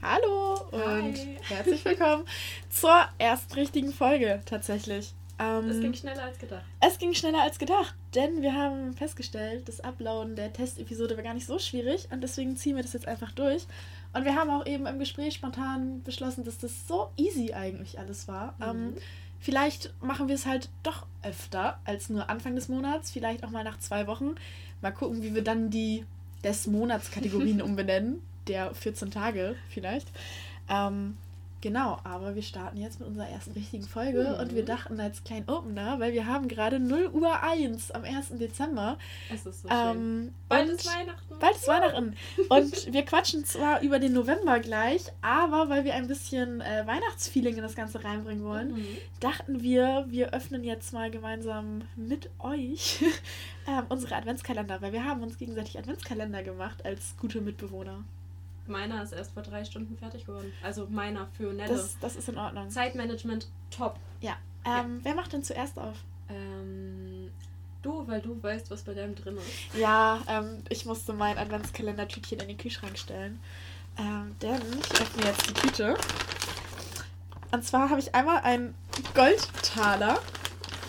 [0.00, 1.36] Hallo und Hi.
[1.48, 2.24] herzlich willkommen
[2.70, 5.12] zur ersten richtigen Folge tatsächlich.
[5.40, 6.64] Ähm, es ging schneller als gedacht.
[6.80, 11.34] Es ging schneller als gedacht, denn wir haben festgestellt, das Uploaden der Testepisode war gar
[11.34, 13.66] nicht so schwierig und deswegen ziehen wir das jetzt einfach durch.
[14.12, 18.28] Und wir haben auch eben im Gespräch spontan beschlossen, dass das so easy eigentlich alles
[18.28, 18.54] war.
[18.58, 18.64] Mhm.
[18.64, 18.94] Ähm,
[19.40, 23.64] vielleicht machen wir es halt doch öfter als nur Anfang des Monats, vielleicht auch mal
[23.64, 24.36] nach zwei Wochen.
[24.80, 26.04] Mal gucken, wie wir dann die
[26.44, 30.08] des Monats Kategorien umbenennen, der 14 Tage vielleicht.
[30.68, 31.16] Ähm,
[31.60, 34.40] Genau, aber wir starten jetzt mit unserer ersten richtigen Folge mhm.
[34.40, 38.38] und wir dachten als kleinen Opener, weil wir haben gerade 0 Uhr 1 am 1.
[38.38, 38.96] Dezember.
[39.32, 41.38] Es ist so ähm, Bald ist Weihnachten.
[41.40, 42.16] Bald ist Weihnachten.
[42.48, 47.56] Und wir quatschen zwar über den November gleich, aber weil wir ein bisschen äh, Weihnachtsfeeling
[47.56, 48.86] in das Ganze reinbringen wollen, mhm.
[49.18, 53.02] dachten wir, wir öffnen jetzt mal gemeinsam mit euch
[53.66, 58.04] äh, unsere Adventskalender, weil wir haben uns gegenseitig Adventskalender gemacht als gute Mitbewohner.
[58.68, 60.52] Meiner ist erst vor drei Stunden fertig geworden.
[60.62, 61.72] Also meiner für Nelle.
[61.74, 62.70] Das, das ist in Ordnung.
[62.70, 63.98] Zeitmanagement top.
[64.20, 64.36] Ja.
[64.64, 65.04] Ähm, ja.
[65.04, 65.96] Wer macht denn zuerst auf?
[66.28, 67.30] Ähm,
[67.82, 69.78] du, weil du weißt, was bei deinem drin ist.
[69.78, 73.40] Ja, ähm, ich musste mein Adventskalender-Tütchen in den Kühlschrank stellen.
[73.98, 75.96] Ähm, denn ich öffne jetzt die Tüte.
[77.50, 78.74] Und zwar habe ich einmal einen
[79.14, 80.20] Goldtaler.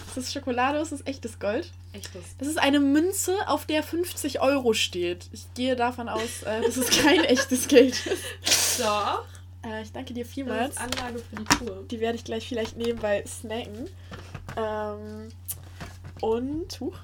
[0.08, 1.72] Das ist Schokolade, das ist echtes Gold.
[1.92, 2.38] Echtes.
[2.38, 5.28] Das ist eine Münze, auf der 50 Euro steht.
[5.32, 8.80] Ich gehe davon aus, äh, dass es kein echtes Geld ist.
[8.80, 9.26] Doch.
[9.66, 10.76] Äh, ich danke dir vielmals.
[10.76, 11.86] Das ist Anlage für die Tour.
[11.90, 13.90] Die werde ich gleich vielleicht nebenbei snacken.
[14.56, 15.30] Ähm,
[16.22, 16.98] und, huch,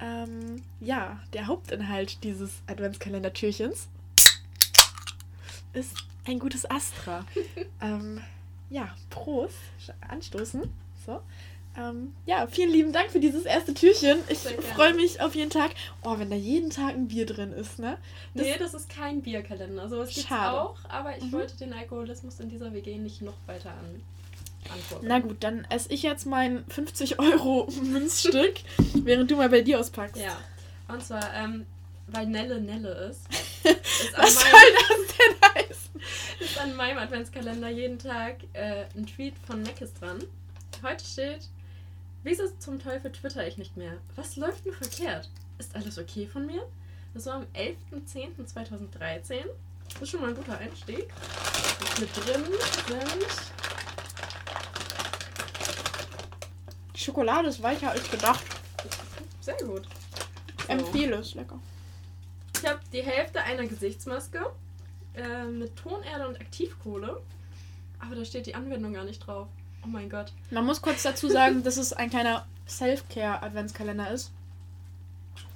[0.00, 3.88] ähm, ja, der Hauptinhalt dieses Adventskalender-Türchens
[5.72, 7.24] ist ein gutes Astra.
[7.80, 8.20] ähm,
[8.70, 9.56] ja, Prost.
[10.08, 10.62] Anstoßen.
[11.04, 11.20] So.
[11.78, 14.18] Ähm, ja, vielen lieben Dank für dieses erste Türchen.
[14.28, 15.70] Ich freue mich auf jeden Tag.
[16.02, 17.98] Oh, wenn da jeden Tag ein Bier drin ist, ne?
[18.34, 19.88] Das nee, das ist kein Bierkalender.
[19.88, 21.32] So was gibt's auch, aber ich mhm.
[21.32, 24.02] wollte den Alkoholismus in dieser WG nicht noch weiter an.
[24.72, 25.06] Antworten.
[25.06, 28.54] Na gut, dann esse ich jetzt mein 50 Euro Münzstück,
[28.94, 30.20] während du mal bei dir auspackst.
[30.20, 30.36] Ja.
[30.88, 31.64] Und zwar, ähm,
[32.08, 33.20] weil Nelle Nelle ist.
[33.64, 36.00] ist Was soll das denn heißen?
[36.40, 40.24] Ist an meinem Adventskalender jeden Tag äh, ein Tweet von Neckes dran.
[40.82, 41.48] Heute steht,
[42.28, 43.96] Wieso zum Teufel twitter ich nicht mehr?
[44.14, 45.30] Was läuft denn verkehrt?
[45.56, 46.60] Ist alles okay von mir?
[47.14, 49.46] Das war am 11.10.2013.
[49.88, 51.08] Das ist schon mal ein guter Einstieg.
[51.80, 53.24] Und mit drin sind.
[56.94, 58.44] Die Schokolade ist weicher als gedacht.
[59.40, 59.88] Sehr gut.
[60.66, 60.68] So.
[60.68, 61.58] Empfehle es, lecker.
[62.60, 64.52] Ich habe die Hälfte einer Gesichtsmaske
[65.14, 67.22] äh, mit Tonerde und Aktivkohle.
[68.00, 69.48] Aber da steht die Anwendung gar nicht drauf.
[69.84, 70.32] Oh mein Gott.
[70.50, 74.32] Man muss kurz dazu sagen, dass es ein kleiner Self-Care-Adventskalender ist.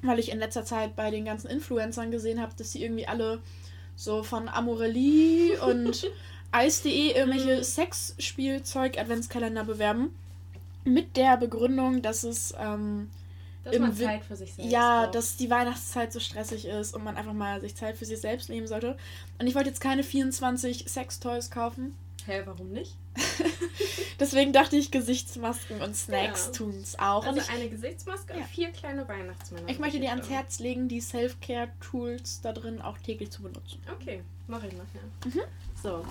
[0.02, 3.40] Weil ich in letzter Zeit bei den ganzen Influencern gesehen habe, dass sie irgendwie alle
[3.96, 6.10] so von Amorelie und
[6.50, 7.64] Eis.de irgendwelche mhm.
[7.64, 10.14] Sexspielzeug-Adventskalender bewerben.
[10.84, 13.08] Mit der Begründung, dass es ähm,
[13.64, 15.14] dass man Zeit für sich selbst Ja, braucht.
[15.14, 18.48] dass die Weihnachtszeit so stressig ist und man einfach mal sich Zeit für sich selbst
[18.48, 18.96] nehmen sollte.
[19.38, 21.94] Und ich wollte jetzt keine 24 Sextoys kaufen.
[22.26, 22.96] Hä, warum nicht?
[24.20, 26.52] Deswegen dachte ich, Gesichtsmasken und Snacks ja.
[26.52, 27.26] tun es auch.
[27.26, 28.38] Also ich, eine Gesichtsmaske ja.
[28.40, 29.68] und vier kleine Weihnachtsmänner.
[29.68, 33.82] Ich möchte dir ans Herz legen, die Self-Care-Tools da drin auch täglich zu benutzen.
[33.92, 35.02] Okay, mache ich nachher.
[35.24, 35.42] Mhm.
[35.82, 36.04] So.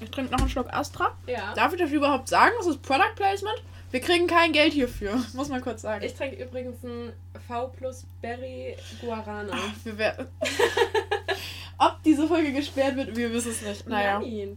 [0.00, 1.16] Ich trinke noch einen Schluck Astra.
[1.26, 1.54] Ja.
[1.54, 2.52] Darf ich das überhaupt sagen?
[2.58, 3.62] Das ist Product Placement.
[3.90, 6.04] Wir kriegen kein Geld hierfür, muss man kurz sagen.
[6.04, 7.12] Ich trinke übrigens ein
[7.46, 9.52] V plus Berry Guarana.
[9.52, 10.26] Ach, wir werden.
[11.78, 13.88] Ob diese Folge gesperrt wird, wir wissen es nicht.
[13.88, 14.18] Naja.
[14.18, 14.56] Nein.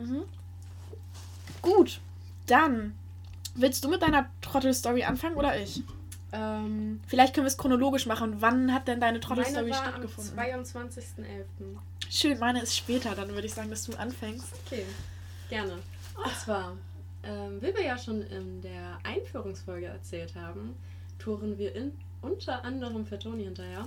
[0.00, 0.22] Mhm.
[1.62, 2.00] Gut,
[2.46, 2.94] dann
[3.54, 5.82] willst du mit deiner Trottel-Story anfangen oder ich?
[6.32, 8.36] Ähm, Vielleicht können wir es chronologisch machen.
[8.40, 10.38] Wann hat denn deine Trottel-Story stattgefunden?
[10.38, 11.44] Am 22.11.
[12.08, 13.14] Schön, meine ist später.
[13.14, 14.46] Dann würde ich sagen, dass du anfängst.
[14.66, 14.84] Okay,
[15.48, 15.72] gerne.
[15.72, 16.76] Und zwar,
[17.22, 20.74] ähm, wie wir ja schon in der Einführungsfolge erzählt haben,
[21.18, 23.86] touren wir in, unter anderem für Toni hinterher.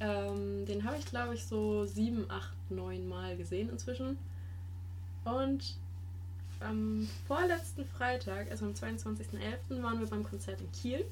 [0.00, 4.16] Ähm, den habe ich, glaube ich, so sieben, acht, neun Mal gesehen inzwischen.
[5.36, 5.76] Und
[6.60, 11.04] am vorletzten Freitag, also am 22.11., waren wir beim Konzert in Kiel.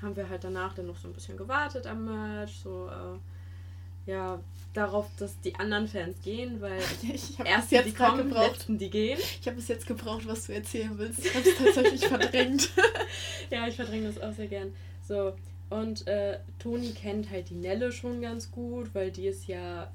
[0.00, 4.40] Haben wir halt danach dann noch so ein bisschen gewartet am Merch, so äh, ja,
[4.74, 8.52] darauf, dass die anderen Fans gehen, weil ich erst jetzt die kommen, gebraucht.
[8.52, 9.18] letzten die gehen.
[9.40, 11.24] Ich habe es jetzt gebraucht, was du erzählen willst.
[11.24, 12.70] Ich habe es tatsächlich verdrängt.
[13.50, 14.72] ja, ich verdränge das auch sehr gern.
[15.06, 15.34] So,
[15.70, 19.90] und äh, Toni kennt halt die Nelle schon ganz gut, weil die ist ja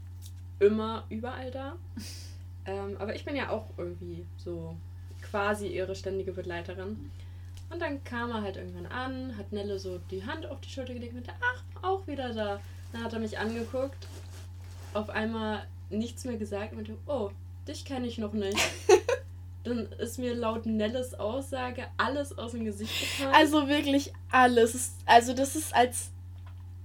[0.60, 1.76] immer überall da.
[2.68, 4.76] Ähm, aber ich bin ja auch irgendwie so
[5.22, 7.10] quasi ihre ständige Begleiterin.
[7.70, 10.94] Und dann kam er halt irgendwann an, hat Nelle so die Hand auf die Schulter
[10.94, 12.60] gelegt und meinte, ach, auch wieder da.
[12.94, 14.08] Dann hat er mich angeguckt.
[14.94, 17.32] Auf einmal nichts mehr gesagt und meinte, oh,
[17.68, 18.58] dich kenne ich noch nicht.
[19.64, 23.36] dann ist mir laut Nelles Aussage alles aus dem Gesicht gefallen.
[23.36, 24.94] Also wirklich alles.
[25.06, 26.12] Also das ist als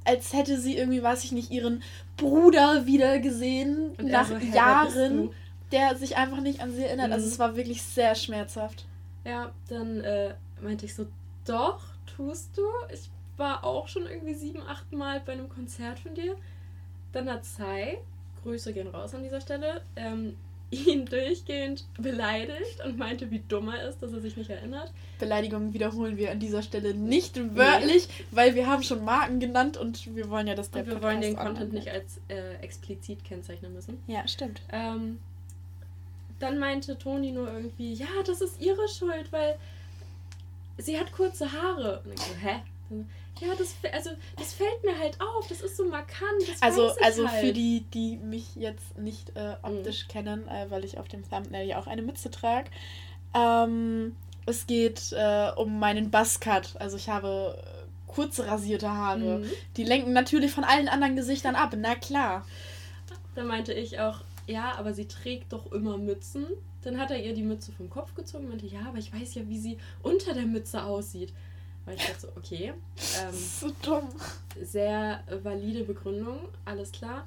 [0.05, 1.81] als hätte sie irgendwie, weiß ich nicht, ihren
[2.17, 5.31] Bruder wieder gesehen Und nach so, Jahren,
[5.73, 7.11] der sich einfach nicht an sie erinnert.
[7.13, 7.33] Also Mhm.
[7.33, 8.85] es war wirklich sehr schmerzhaft.
[9.25, 11.07] Ja, dann äh, meinte ich so,
[11.45, 11.81] doch,
[12.17, 12.63] tust du.
[12.93, 16.37] Ich war auch schon irgendwie sieben, acht Mal bei einem Konzert von dir.
[17.13, 17.99] Dann hat Sai,
[18.43, 20.37] Grüße gehen raus an dieser Stelle, ähm,
[20.73, 24.91] ihn durchgehend beleidigt und meinte, wie dumm er ist, dass er sich nicht erinnert.
[25.19, 30.15] Beleidigungen wiederholen wir an dieser Stelle nicht wörtlich, weil wir haben schon Marken genannt und
[30.17, 33.23] wir wollen ja, dass der Und wir Podcast wollen den Content nicht als äh, explizit
[33.23, 33.99] kennzeichnen müssen.
[34.07, 34.63] Ja, stimmt.
[34.73, 35.19] Ähm,
[36.43, 39.57] dann meinte Toni nur irgendwie, ja, das ist ihre Schuld, weil
[40.79, 42.03] sie hat kurze Haare.
[42.05, 42.63] Und ich so, hä?
[43.41, 46.43] Ja, das, also, das fällt mir halt auf, das ist so markant.
[46.61, 47.45] Also, also halt.
[47.45, 51.67] für die, die mich jetzt nicht äh, optisch kennen, äh, weil ich auf dem Thumbnail
[51.67, 52.71] ja auch eine Mütze trage.
[53.35, 54.15] Ähm,
[54.47, 56.75] es geht äh, um meinen Buzzcut.
[56.79, 59.39] Also ich habe äh, kurze rasierte Haare.
[59.39, 59.51] Mhm.
[59.77, 62.45] Die lenken natürlich von allen anderen Gesichtern ab, na klar.
[63.35, 66.47] Dann meinte ich auch, ja, aber sie trägt doch immer Mützen.
[66.83, 69.35] Dann hat er ihr die Mütze vom Kopf gezogen und meinte, ja, aber ich weiß
[69.35, 71.33] ja, wie sie unter der Mütze aussieht.
[71.85, 72.73] Weil ich dachte so, okay,
[73.21, 74.09] ähm, so dumm.
[74.63, 77.27] sehr valide Begründung, alles klar.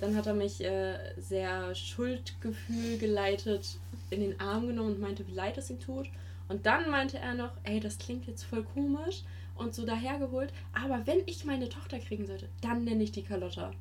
[0.00, 3.78] Dann hat er mich äh, sehr Schuldgefühl geleitet
[4.10, 6.08] in den Arm genommen und meinte, wie leid es ihm tut.
[6.48, 9.22] Und dann meinte er noch, ey, das klingt jetzt voll komisch
[9.54, 13.72] und so dahergeholt, aber wenn ich meine Tochter kriegen sollte, dann nenne ich die Carlotta.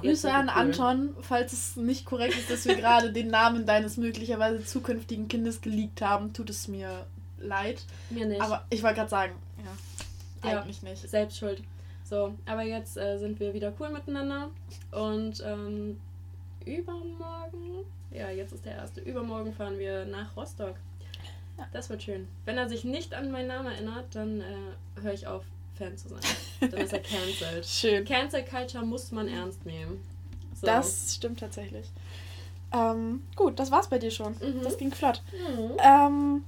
[0.00, 0.48] Grüße an.
[0.48, 5.60] Anton, falls es nicht korrekt ist, dass wir gerade den Namen deines möglicherweise zukünftigen Kindes
[5.60, 7.06] geleakt haben, tut es mir
[7.38, 7.82] leid.
[8.10, 8.40] Mir nicht.
[8.40, 9.32] Aber ich wollte gerade sagen,
[10.42, 10.60] ja, Ja.
[10.62, 11.08] eigentlich nicht.
[11.08, 11.62] Selbst schuld.
[12.04, 14.48] So, aber jetzt äh, sind wir wieder cool miteinander.
[14.92, 16.00] Und ähm,
[16.64, 19.00] übermorgen, ja, jetzt ist der erste.
[19.00, 20.76] Übermorgen fahren wir nach Rostock.
[21.72, 22.28] Das wird schön.
[22.44, 25.44] Wenn er sich nicht an meinen Namen erinnert, dann äh, höre ich auf,
[25.78, 26.20] Fan zu sein.
[26.60, 27.66] Dann ist er cancelled.
[27.66, 28.04] Schön.
[28.04, 30.04] Cancel Culture muss man ernst nehmen.
[30.60, 30.66] So.
[30.66, 31.86] Das stimmt tatsächlich.
[32.72, 34.32] Ähm, gut, das war's bei dir schon.
[34.32, 34.62] Mhm.
[34.62, 35.22] Das ging flott.
[35.32, 35.76] Mhm.
[35.78, 36.44] Ähm,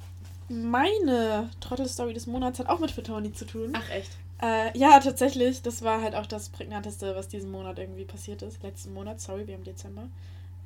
[0.48, 3.72] meine Trottel-Story des Monats hat auch mit Fitoni zu tun.
[3.74, 4.10] Ach, echt?
[4.42, 5.62] Äh, ja, tatsächlich.
[5.62, 8.62] Das war halt auch das prägnanteste, was diesen Monat irgendwie passiert ist.
[8.62, 10.08] Letzten Monat, sorry, wir haben Dezember.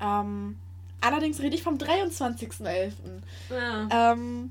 [0.00, 0.58] Ähm,
[1.00, 2.92] allerdings rede ich vom 23.11.
[3.50, 4.12] Ja.
[4.12, 4.50] Ähm,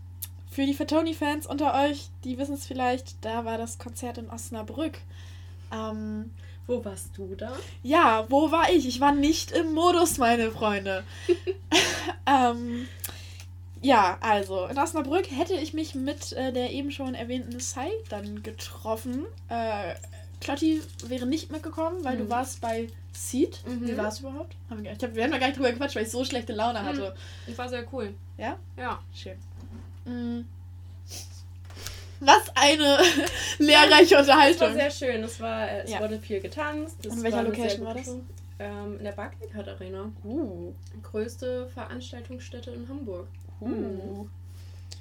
[0.54, 5.00] für die Fatoni-Fans unter euch, die wissen es vielleicht, da war das Konzert in Osnabrück.
[5.72, 6.32] Ähm,
[6.68, 7.52] Wo warst du da?
[7.82, 8.88] ja, wo war ich?
[8.88, 11.04] Ich war nicht im Modus, meine Freunde.
[12.28, 12.88] ähm,
[13.82, 18.44] ja, also in Osnabrück hätte ich mich mit äh, der eben schon erwähnten Sai dann
[18.44, 19.26] getroffen.
[19.50, 19.96] Äh,
[20.40, 22.20] Klotti wäre nicht mitgekommen, weil Mhm.
[22.26, 23.60] du warst bei Seed.
[23.66, 23.88] Mhm.
[23.88, 24.56] Wie war es überhaupt?
[24.70, 26.54] Haben wir, ich hab, wir haben da gar nicht drüber gequatscht, weil ich so schlechte
[26.54, 26.86] Laune Mhm.
[26.86, 27.16] hatte.
[27.48, 28.14] Ich war sehr cool.
[28.38, 28.58] Ja?
[28.78, 29.00] Ja.
[29.14, 29.38] Schön.
[30.06, 30.42] Mm.
[32.20, 33.00] Was eine
[33.60, 34.74] lehrreiche Es war Unterhaltung.
[34.74, 35.24] sehr schön.
[35.24, 36.00] Es, war, es Ja.
[36.00, 37.06] wurde viel getanzt.
[37.06, 38.16] Und in welcher war Location war das?
[38.60, 40.12] Ähm, in der Barclaycard Arena.
[40.24, 40.74] Uh.
[41.02, 43.28] Größte Veranstaltungsstätte in Hamburg.
[43.60, 44.28] Uh.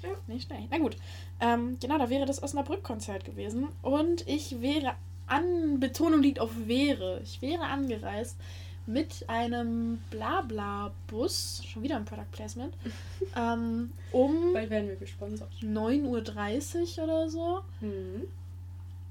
[0.01, 0.09] Ja.
[0.27, 0.67] Nicht schlecht.
[0.69, 0.97] Na gut.
[1.39, 3.69] Ähm, genau, da wäre das Osnabrück-Konzert gewesen.
[3.81, 4.95] Und ich wäre
[5.27, 7.21] an, Betonung liegt auf wäre.
[7.23, 8.37] Ich wäre angereist
[8.85, 12.73] mit einem Blabla-Bus, schon wieder ein Product Placement,
[13.37, 15.51] ähm, um Bald werden wir gesponsert.
[15.61, 17.61] 9.30 Uhr oder so.
[17.81, 18.27] Mhm.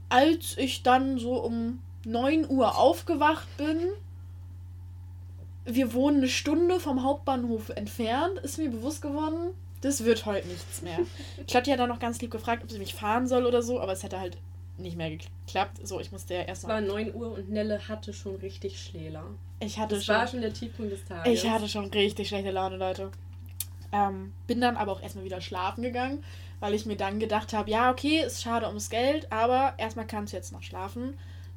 [0.09, 3.79] Als ich dann so um 9 Uhr aufgewacht bin,
[5.64, 10.83] wir wohnen eine Stunde vom Hauptbahnhof entfernt, ist mir bewusst geworden, das wird heute nichts
[10.83, 10.99] mehr.
[11.47, 13.81] Ich hatte ja dann noch ganz lieb gefragt, ob sie mich fahren soll oder so,
[13.81, 14.37] aber es hätte halt
[14.83, 15.87] nicht mehr geklappt.
[15.87, 16.89] So, ich musste ja erst Es war noch.
[16.95, 19.25] 9 Uhr und Nelle hatte schon richtig Schläler.
[19.61, 20.15] Ich hatte Das schon.
[20.17, 21.33] war schon der Tiefpunkt des Tages.
[21.33, 23.11] Ich hatte schon richtig schlechte Laune, Leute.
[23.93, 26.25] Ähm, bin dann aber auch erstmal wieder schlafen gegangen,
[26.61, 30.33] weil ich mir dann gedacht habe, ja, okay, ist schade ums Geld, aber erstmal kannst
[30.33, 31.15] du jetzt noch schlafen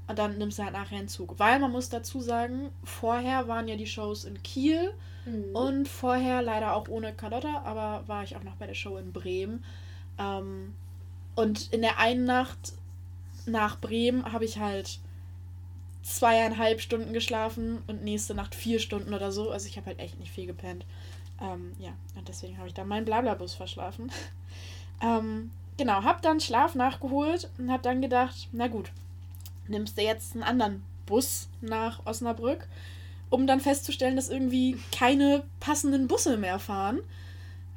[0.08, 1.36] und dann nimmst du halt nachher einen Zug.
[1.39, 4.94] Weil man muss dazu sagen, vorher waren ja die Shows in Kiel
[5.25, 5.55] Mhm.
[5.55, 9.12] und vorher leider auch ohne Carlotta, aber war ich auch noch bei der Show in
[9.12, 9.63] Bremen.
[10.20, 10.75] Ähm,
[11.36, 12.74] und in der einen Nacht
[13.48, 15.00] nach Bremen habe ich halt
[16.04, 19.50] zweieinhalb Stunden geschlafen und nächste Nacht vier Stunden oder so.
[19.50, 20.86] Also ich habe halt echt nicht viel gepennt.
[21.42, 24.12] Ähm, ja, und deswegen habe ich dann meinen Blablabus verschlafen.
[25.02, 28.92] ähm, genau, habe dann Schlaf nachgeholt und habe dann gedacht, na gut,
[29.68, 32.68] nimmst du jetzt einen anderen Bus nach Osnabrück,
[33.30, 37.00] um dann festzustellen, dass irgendwie keine passenden Busse mehr fahren.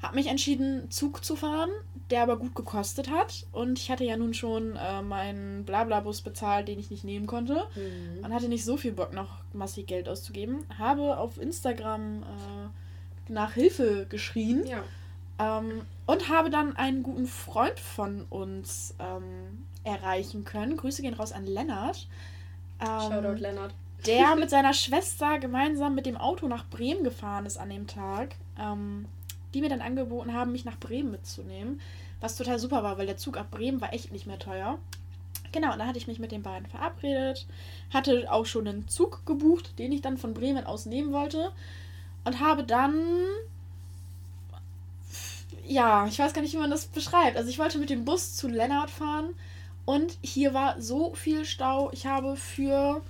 [0.03, 1.71] Habe mich entschieden, Zug zu fahren,
[2.11, 3.47] der aber gut gekostet hat.
[3.53, 7.67] Und ich hatte ja nun schon äh, meinen Blablabus bezahlt, den ich nicht nehmen konnte.
[7.75, 8.25] Mhm.
[8.25, 10.65] Und hatte nicht so viel Bock, noch massig Geld auszugeben.
[10.79, 14.65] Habe auf Instagram äh, nach Hilfe geschrien.
[14.67, 14.85] Ja.
[15.39, 20.77] Ähm, und habe dann einen guten Freund von uns ähm, erreichen können.
[20.77, 22.07] Grüße gehen raus an Lennart.
[22.81, 23.75] Ähm, Shoutout Lennart.
[24.07, 28.37] der mit seiner Schwester gemeinsam mit dem Auto nach Bremen gefahren ist an dem Tag.
[28.59, 29.07] Ähm,
[29.55, 31.81] die mir dann angeboten haben, mich nach Bremen mitzunehmen.
[32.21, 34.79] Was total super war, weil der Zug ab Bremen war echt nicht mehr teuer.
[35.53, 37.47] Genau, und da hatte ich mich mit den beiden verabredet,
[37.93, 41.53] hatte auch schon einen Zug gebucht, den ich dann von Bremen aus nehmen wollte.
[42.25, 42.95] Und habe dann.
[45.67, 47.37] Ja, ich weiß gar nicht, wie man das beschreibt.
[47.37, 49.35] Also ich wollte mit dem Bus zu Lennart fahren
[49.85, 51.91] und hier war so viel Stau.
[51.93, 53.03] Ich habe für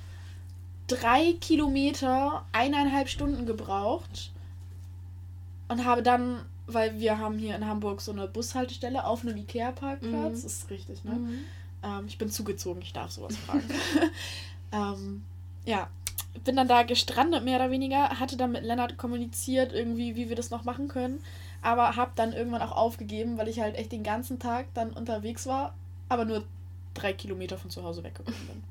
[0.88, 4.32] drei Kilometer eineinhalb Stunden gebraucht
[5.68, 10.40] und habe dann, weil wir haben hier in Hamburg so eine Bushaltestelle auf einem Ikea-Parkplatz,
[10.42, 10.46] Mhm.
[10.46, 11.12] ist richtig, ne?
[11.12, 11.38] Mhm.
[11.82, 13.64] Ähm, ich bin zugezogen, ich darf sowas fragen.
[14.72, 15.24] ähm,
[15.64, 15.88] ja,
[16.44, 20.36] bin dann da gestrandet, mehr oder weniger, hatte dann mit Lennart kommuniziert, irgendwie, wie wir
[20.36, 21.20] das noch machen können,
[21.62, 25.46] aber habe dann irgendwann auch aufgegeben, weil ich halt echt den ganzen Tag dann unterwegs
[25.46, 25.74] war,
[26.08, 26.44] aber nur
[26.94, 28.62] drei Kilometer von zu Hause weggekommen bin.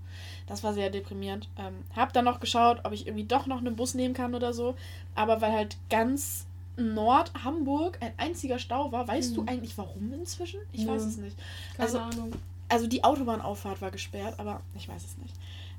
[0.48, 1.50] Das war sehr deprimierend.
[1.58, 4.54] Ähm, hab dann noch geschaut, ob ich irgendwie doch noch einen Bus nehmen kann oder
[4.54, 4.76] so,
[5.14, 6.47] aber weil halt ganz
[6.78, 9.50] Nord-Hamburg ein einziger Stau war, weißt du Mhm.
[9.50, 10.60] eigentlich warum inzwischen?
[10.72, 10.92] Ich Nö.
[10.92, 11.36] weiß es nicht.
[11.76, 12.34] Keine Also- Ahnung.
[12.70, 15.34] Also die Autobahnauffahrt war gesperrt, aber ich weiß es nicht.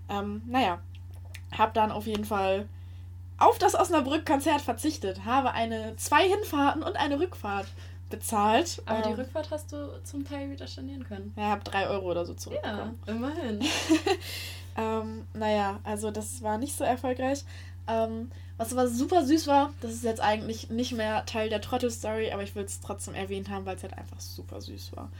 [0.09, 0.78] Ähm, naja,
[1.57, 2.67] hab dann auf jeden Fall
[3.38, 7.67] auf das Osnabrück-Konzert verzichtet, habe eine zwei Hinfahrten und eine Rückfahrt
[8.11, 8.83] bezahlt.
[8.87, 11.35] Aber die ähm, Rückfahrt hast du zum Teil wieder stornieren können.
[11.37, 12.99] ja, hab drei Euro oder so Ja, zurückbekommen.
[13.07, 13.61] immerhin.
[14.81, 17.43] Ähm, naja, also das war nicht so erfolgreich.
[17.88, 22.33] Ähm, was aber super süß war, das ist jetzt eigentlich nicht mehr Teil der Trottel-Story,
[22.33, 25.11] aber ich will es trotzdem erwähnt haben, weil es halt einfach super süß war.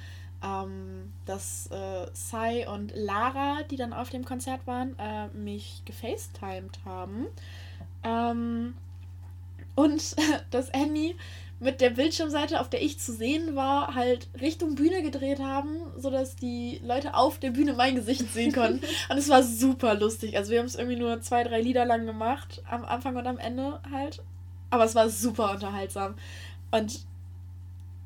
[0.43, 6.81] Ähm, dass äh, Sai und Lara, die dann auf dem Konzert waren, äh, mich gefacetimed
[6.85, 7.27] haben.
[8.03, 8.75] Ähm,
[9.77, 10.17] und
[10.51, 11.15] dass Annie
[11.61, 16.37] mit der Bildschirmseite, auf der ich zu sehen war, halt Richtung Bühne gedreht haben, sodass
[16.37, 18.81] die Leute auf der Bühne mein Gesicht sehen konnten.
[19.09, 20.37] und es war super lustig.
[20.37, 23.39] Also wir haben es irgendwie nur zwei, drei Lieder lang gemacht, am Anfang und am
[23.39, 24.23] Ende halt.
[24.71, 26.15] Aber es war super unterhaltsam.
[26.71, 27.01] Und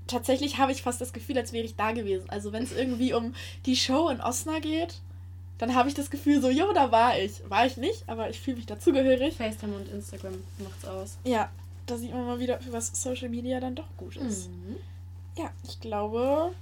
[0.06, 2.30] tatsächlich habe ich fast das Gefühl, als wäre ich da gewesen.
[2.30, 3.35] Also wenn es irgendwie um
[3.66, 5.00] die Show in Osna geht,
[5.59, 7.49] dann habe ich das Gefühl so, jo, da war ich.
[7.49, 9.37] War ich nicht, aber ich fühle mich dazugehörig.
[9.37, 11.18] FaceTime und Instagram macht's aus.
[11.25, 11.50] Ja,
[11.87, 14.49] da sieht man mal wieder, was Social Media dann doch gut ist.
[14.51, 14.77] Mhm.
[15.37, 16.53] Ja, ich glaube,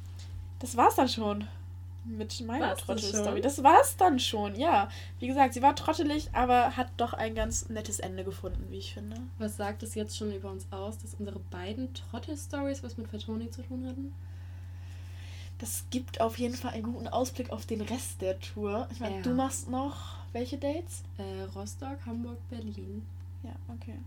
[0.60, 1.46] das war's dann schon
[2.04, 3.40] mit meiner Trottel-Story.
[3.40, 4.88] Das war's dann schon, ja.
[5.18, 8.94] Wie gesagt, sie war trottelig, aber hat doch ein ganz nettes Ende gefunden, wie ich
[8.94, 9.16] finde.
[9.38, 13.50] Was sagt es jetzt schon über uns aus, dass unsere beiden Trottel-Stories was mit Fatoni
[13.50, 14.12] zu tun hatten?
[15.58, 18.88] Das gibt auf jeden Fall einen guten Ausblick auf den Rest der Tour.
[18.92, 19.22] Ich meine, Ja.
[19.22, 21.02] du machst noch welche Dates?
[21.18, 23.04] Äh, Rostock, Hamburg, Berlin.
[23.42, 23.98] Ja, okay.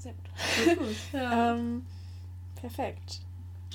[0.00, 0.30] Sehr gut.
[0.64, 0.96] Sehr gut.
[1.12, 1.54] Ja.
[1.54, 1.86] Ähm,
[2.56, 3.20] perfekt.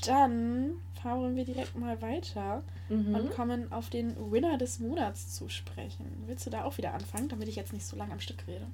[0.05, 2.63] Dann fahren wir direkt mal weiter.
[2.89, 3.15] mhm.
[3.15, 6.05] und kommen auf den Winner des Monats zu sprechen.
[6.27, 8.67] Willst du da auch wieder anfangen, damit ich jetzt nicht so lange am Stück rede?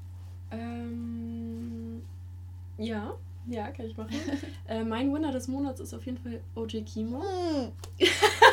[0.51, 2.01] Ähm,
[2.77, 3.13] ja,
[3.47, 4.11] ja, kann ich machen.
[4.67, 7.21] äh, mein Winner des Monats ist auf jeden Fall OJ Kimo.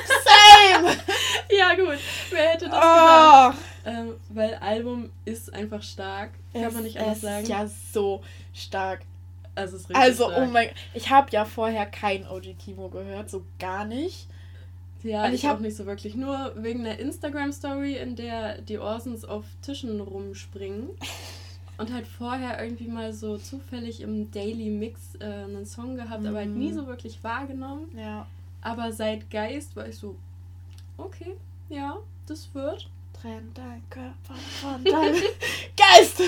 [1.51, 1.99] Ja, gut.
[2.31, 3.57] Wer hätte das gedacht?
[3.57, 6.31] oh, Ähm, weil Album ist einfach stark.
[6.53, 7.43] Kann man nicht anders es sagen.
[7.43, 8.21] ist ja so
[8.55, 9.01] stark.
[9.55, 10.47] Also, es ist richtig Also, stark.
[10.49, 14.27] oh mein Ich habe ja vorher kein OG Kimo gehört, so gar nicht.
[15.03, 16.15] Ja, Und ich, ich auch nicht so wirklich.
[16.17, 20.91] Nur wegen der Instagram-Story, in der die Orsons auf Tischen rumspringen.
[21.79, 26.39] Und halt vorher irgendwie mal so zufällig im Daily Mix äh, einen Song gehabt, aber
[26.39, 26.59] halt Mhm.
[26.59, 27.97] nie so wirklich wahrgenommen.
[27.97, 28.27] Ja.
[28.61, 30.17] Aber seit Geist war ich so,
[30.99, 31.35] okay,
[31.69, 32.89] ja, das wird.
[33.13, 35.23] Trenn dein Körper von deinem
[35.77, 36.23] Geist!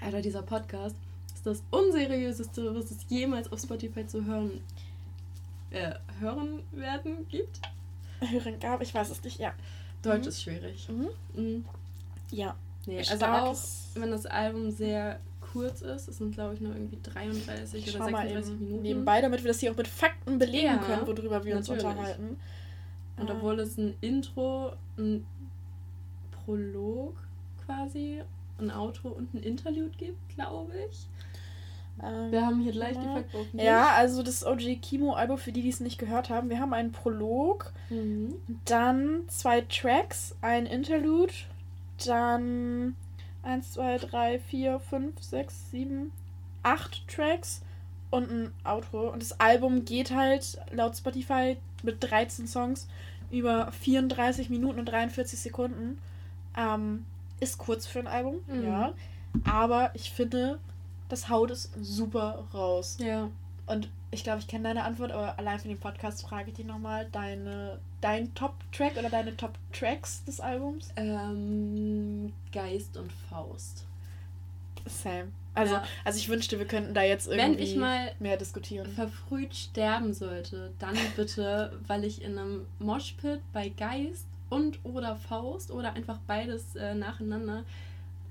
[0.00, 0.94] Alter, dieser Podcast
[1.34, 4.60] ist das unseriöseste, was es jemals auf Spotify zu hören,
[5.70, 7.60] äh, hören werden gibt.
[8.20, 9.52] Hören gab, ich weiß es nicht, ja.
[10.02, 10.28] Deutsch Mhm.
[10.28, 10.88] ist schwierig.
[10.88, 11.08] Mhm.
[11.34, 11.64] Mhm.
[12.30, 12.54] Ja.
[12.86, 13.56] Nee, also auch,
[13.94, 15.18] wenn das Album sehr
[15.54, 18.64] kurz ist, es sind glaube ich nur irgendwie 33 Ich oder schau mal 36 eben
[18.66, 18.82] Minuten.
[18.82, 21.86] nebenbei, damit wir das hier auch mit Fakten belegen Ja, können, worüber wir uns natürlich.
[21.90, 22.36] unterhalten.
[23.16, 25.24] Und Äh, obwohl es ein Intro, ein
[26.44, 27.14] Prolog
[27.64, 28.20] quasi,
[28.58, 31.06] ein Outro und ein Interlude gibt, glaube ich.
[32.02, 33.06] ähm, Wir haben hier gleich die.
[33.06, 36.74] Fakten Ja, also das OG Kimo-Album, für die, die es nicht gehört haben, wir haben
[36.74, 37.72] einen Prolog.
[37.90, 38.34] Mhm.
[38.64, 41.32] dann zwei Tracks, ein Interlude,
[42.06, 42.96] dann
[43.44, 46.12] 1, 2, 3, 4, 5, 6, 7,
[46.62, 47.62] acht Tracks
[48.10, 49.10] und ein Outro.
[49.10, 52.88] Und das Album geht halt laut Spotify mit 13 Songs
[53.30, 55.98] über 34 Minuten und 43 Sekunden.
[56.56, 57.04] Ähm,
[57.40, 58.64] ist kurz für ein Album, Mhm.
[58.64, 58.94] ja.
[59.44, 60.58] Aber ich finde,
[61.08, 62.96] das haut es super raus.
[63.00, 63.28] Ja.
[63.66, 66.66] Und ich glaube, ich kenne deine Antwort, aber allein für den Podcast frage ich dich
[66.66, 70.90] nochmal, deine, dein Top-Track oder deine Top-Tracks des Albums?
[70.96, 73.84] Ähm, Geist und Faust.
[74.86, 75.32] Sam.
[75.54, 75.84] Also, Ja.
[76.04, 78.86] also ich wünschte, wir könnten da jetzt irgendwie Wenn ich mal mehr diskutieren.
[78.92, 85.70] verfrüht sterben sollte, dann bitte, weil ich in einem Moshpit bei Geist und oder Faust
[85.70, 87.64] oder einfach beides äh, nacheinander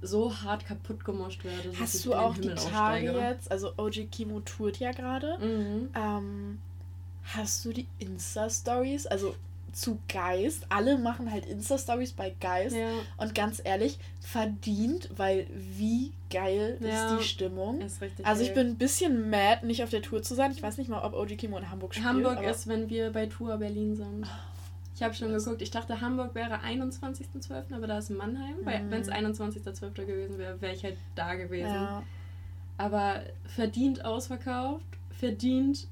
[0.04, 1.72] so hart kaputt gemoscht werde.
[1.80, 3.20] Hast du auch die Himmel Tage aufsteige.
[3.30, 5.90] jetzt, also OG Kimo tourt ja gerade, Mhm.
[5.96, 6.60] ähm,
[7.24, 9.36] hast du die Insta-Stories, also
[9.72, 16.12] zu Geist, alle machen halt Insta-Stories bei Geist Ja, und ganz ehrlich, verdient, weil wie
[16.30, 16.90] geil Ja.
[16.90, 17.82] ist die Stimmung.
[17.82, 18.24] ist richtig.
[18.26, 20.52] Also ich bin ein bisschen mad, nicht auf der Tour zu sein.
[20.52, 22.08] Ich weiß nicht mal, ob OG Kimo in Hamburg spielt.
[22.08, 24.28] Hamburg ist, wenn wir bei Tour Berlin sind.
[24.96, 28.56] Ich habe schon geguckt, ich dachte, Hamburg wäre 21.12., aber da ist Mannheim.
[28.64, 28.92] Weil Mhm.
[28.92, 30.06] wenn es 21.12.
[30.06, 31.74] gewesen wäre, wäre ich halt da gewesen.
[31.74, 32.04] ja,
[32.78, 35.88] Aber verdient ausverkauft, verdient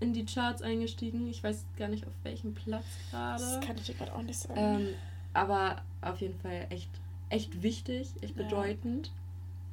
[0.00, 1.28] in die Charts eingestiegen.
[1.28, 3.66] Ich weiß gar nicht, auf welchem Platz das gerade.
[3.66, 4.58] kann ich dir gerade auch nicht sagen.
[4.58, 4.88] Ähm,
[5.34, 6.90] aber auf jeden Fall echt,
[7.30, 8.44] echt wichtig, echt Ja.
[8.44, 9.10] bedeutend.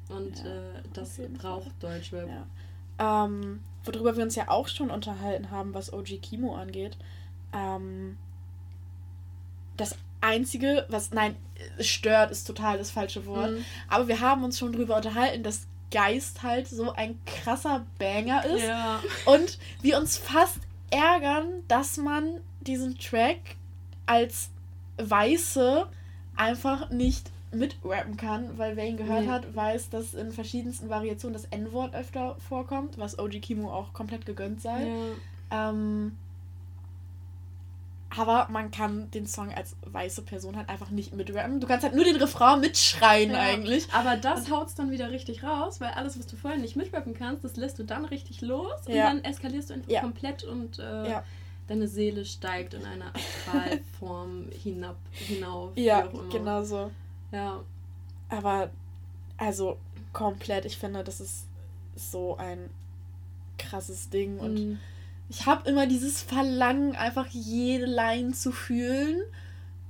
[0.08, 2.28] Und Ja, äh, das braucht Deutschrap.
[2.98, 3.24] Ja.
[3.26, 6.96] Ähm, worüber wir uns ja auch schon unterhalten haben, was OG Kimo angeht.
[7.52, 8.16] Ähm,
[9.76, 11.36] das Einzige, was, nein,
[11.80, 13.52] stört, ist total das falsche Wort.
[13.52, 13.64] Mhm.
[13.88, 18.64] Aber wir haben uns schon drüber unterhalten, dass Geist halt so ein krasser Banger ist.
[18.64, 19.00] Ja.
[19.26, 20.58] Und wir uns fast
[20.90, 23.38] ärgern, dass man diesen Track
[24.06, 24.50] als
[24.96, 25.86] Weiße
[26.36, 29.28] einfach nicht mitrappen kann, weil wer ihn gehört Nee.
[29.28, 34.26] hat, weiß, dass in verschiedensten Variationen das N-Wort öfter vorkommt, was OG Kimo auch komplett
[34.26, 34.86] gegönnt sei.
[35.52, 35.70] ja.
[35.70, 36.16] Ähm,
[38.16, 41.60] aber man kann den Song als weiße Person halt einfach nicht mitrappen.
[41.60, 43.38] Du kannst halt nur den Refrain mitschreien Ja.
[43.38, 43.86] eigentlich.
[43.92, 47.44] Aber das haut's dann wieder richtig raus, weil alles, was du vorher nicht mitrappen kannst,
[47.44, 49.06] das lässt du dann richtig los und Ja.
[49.08, 50.00] dann eskalierst du einfach Ja.
[50.00, 51.20] komplett und äh,
[51.66, 55.72] deine Seele steigt in eine Astralform hinab, hinauf.
[55.76, 56.90] Ja, genau so.
[57.32, 57.60] Ja,
[58.28, 58.70] Aber
[59.36, 59.78] also
[60.12, 61.46] komplett, ich finde, das ist
[61.96, 62.70] so ein
[63.58, 64.78] krasses Ding und und
[65.28, 69.22] ich habe immer dieses Verlangen, einfach jede Line zu fühlen.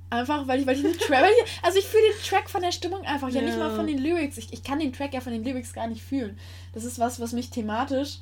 [0.09, 2.71] Einfach, weil ich, weil ich den Track, ich, also ich fühle den Track von der
[2.71, 3.59] Stimmung einfach, ja, nicht Ja.
[3.67, 4.37] mal von den Lyrics.
[4.37, 6.39] Ich, ich kann den Track ja von den Lyrics gar nicht fühlen.
[6.73, 8.19] Das ist was, was mich thematisch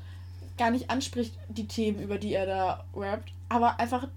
[0.58, 3.32] gar nicht anspricht, die Themen, über die er da rappt.
[3.50, 4.08] Aber einfach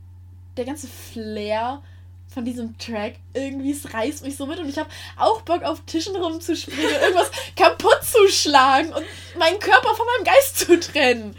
[0.56, 1.82] der ganze Flair
[2.28, 5.80] von diesem Track, irgendwie, es reißt mich so mit und ich habe auch Bock auf
[5.86, 9.04] Tischen rumzuspringen, irgendwas kaputt zu schlagen und
[9.38, 11.36] meinen Körper von meinem Geist zu trennen.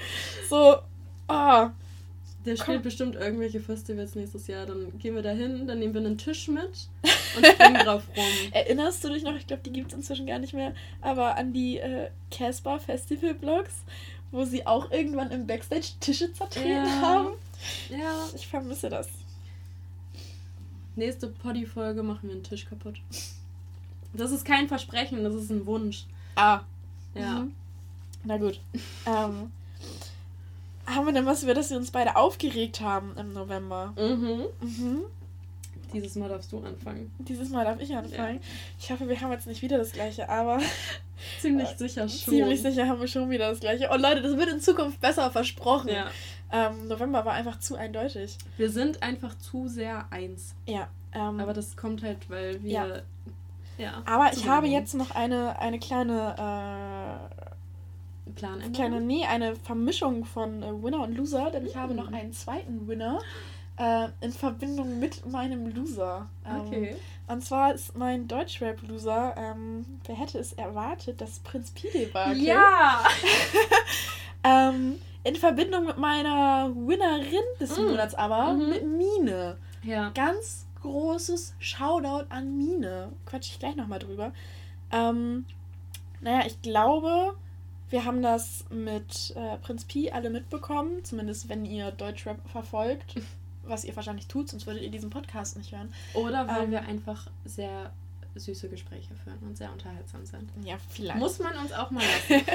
[0.50, 0.78] So,
[1.28, 1.72] ah.
[2.46, 2.64] der Komm.
[2.64, 4.66] spielt bestimmt irgendwelche Festivals nächstes Jahr.
[4.66, 6.88] Dann gehen wir da hin, dann nehmen wir einen Tisch mit
[7.38, 8.26] und springen drauf rum.
[8.52, 11.54] Erinnerst du dich noch, ich glaube, die gibt es inzwischen gar nicht mehr, aber an
[11.54, 13.74] die äh, Casper Festival Blogs,
[14.32, 17.02] wo sie auch irgendwann im Backstage Tische zertreten Ja.
[17.02, 17.28] haben?
[17.90, 19.08] Ja, Ich vermisse das.
[20.96, 22.96] nächste Poddy-Folge machen wir einen Tisch kaputt.
[24.14, 26.06] Das ist kein Versprechen, das ist ein Wunsch.
[26.36, 26.62] Ah.
[27.14, 27.40] Ja.
[27.42, 27.52] Mhm.
[28.24, 28.60] Na gut.
[29.06, 29.52] ähm,
[30.88, 33.94] haben wir denn was, über das wir uns beide aufgeregt haben im November?
[33.98, 34.44] Mhm.
[34.62, 35.00] Mhm.
[35.94, 37.12] Dieses Mal darfst du anfangen.
[37.20, 38.42] Dieses Mal darf ich anfangen.
[38.80, 40.60] Ich hoffe, wir haben jetzt nicht wieder das gleiche, aber
[41.42, 42.32] Ziemlich Äh, sicher schon.
[42.34, 43.90] ziemlich sicher haben wir schon wieder das gleiche.
[43.90, 45.90] Und Leute, das wird in Zukunft besser versprochen.
[45.90, 46.08] Ja.
[46.52, 48.38] Ähm, November war einfach zu eindeutig.
[48.58, 50.54] Wir sind einfach zu sehr eins.
[50.68, 50.88] Ja.
[51.14, 52.72] Ähm, Aber das kommt halt, weil wir.
[52.72, 52.88] Ja.
[53.80, 54.02] Ja.
[54.06, 56.36] aber ich habe jetzt noch eine, eine kleine,
[57.40, 57.56] äh,
[58.36, 58.74] Planänderung.
[58.74, 62.88] kleine, nee, eine Vermischung von äh, Winner und Loser, denn ich habe noch einen zweiten
[62.88, 63.20] Winner
[63.78, 66.28] äh, in Verbindung mit meinem Loser.
[66.46, 66.96] Ähm, Okay.
[67.30, 72.42] Und zwar ist mein Deutschrap-Loser, ähm, wer hätte es erwartet, das Prinz Pi-Debakel.
[72.42, 73.04] Ja!
[74.44, 77.82] Ähm, in Verbindung mit meiner Winnerin des Mm.
[77.90, 78.70] Monats aber, Mhm.
[78.70, 79.58] mit Mine.
[79.84, 80.10] Ja.
[80.12, 83.12] Ganz großes Shoutout an Mine.
[83.26, 84.32] Quatsch ich gleich nochmal drüber.
[84.92, 85.46] Ähm,
[86.22, 87.34] naja, ich glaube,
[87.90, 91.04] wir haben das mit äh, Prinz Pi alle mitbekommen.
[91.04, 93.16] Zumindest wenn ihr Deutschrap verfolgt.
[93.64, 95.94] Was ihr wahrscheinlich tut, sonst würdet ihr diesen Podcast nicht hören.
[96.14, 96.72] Oder weil Ähm.
[96.72, 97.92] wir einfach sehr
[98.36, 100.50] süße Gespräche führen und sehr unterhaltsam sind.
[100.64, 101.20] Ja, vielleicht.
[101.20, 102.46] Muss man uns auch mal lassen.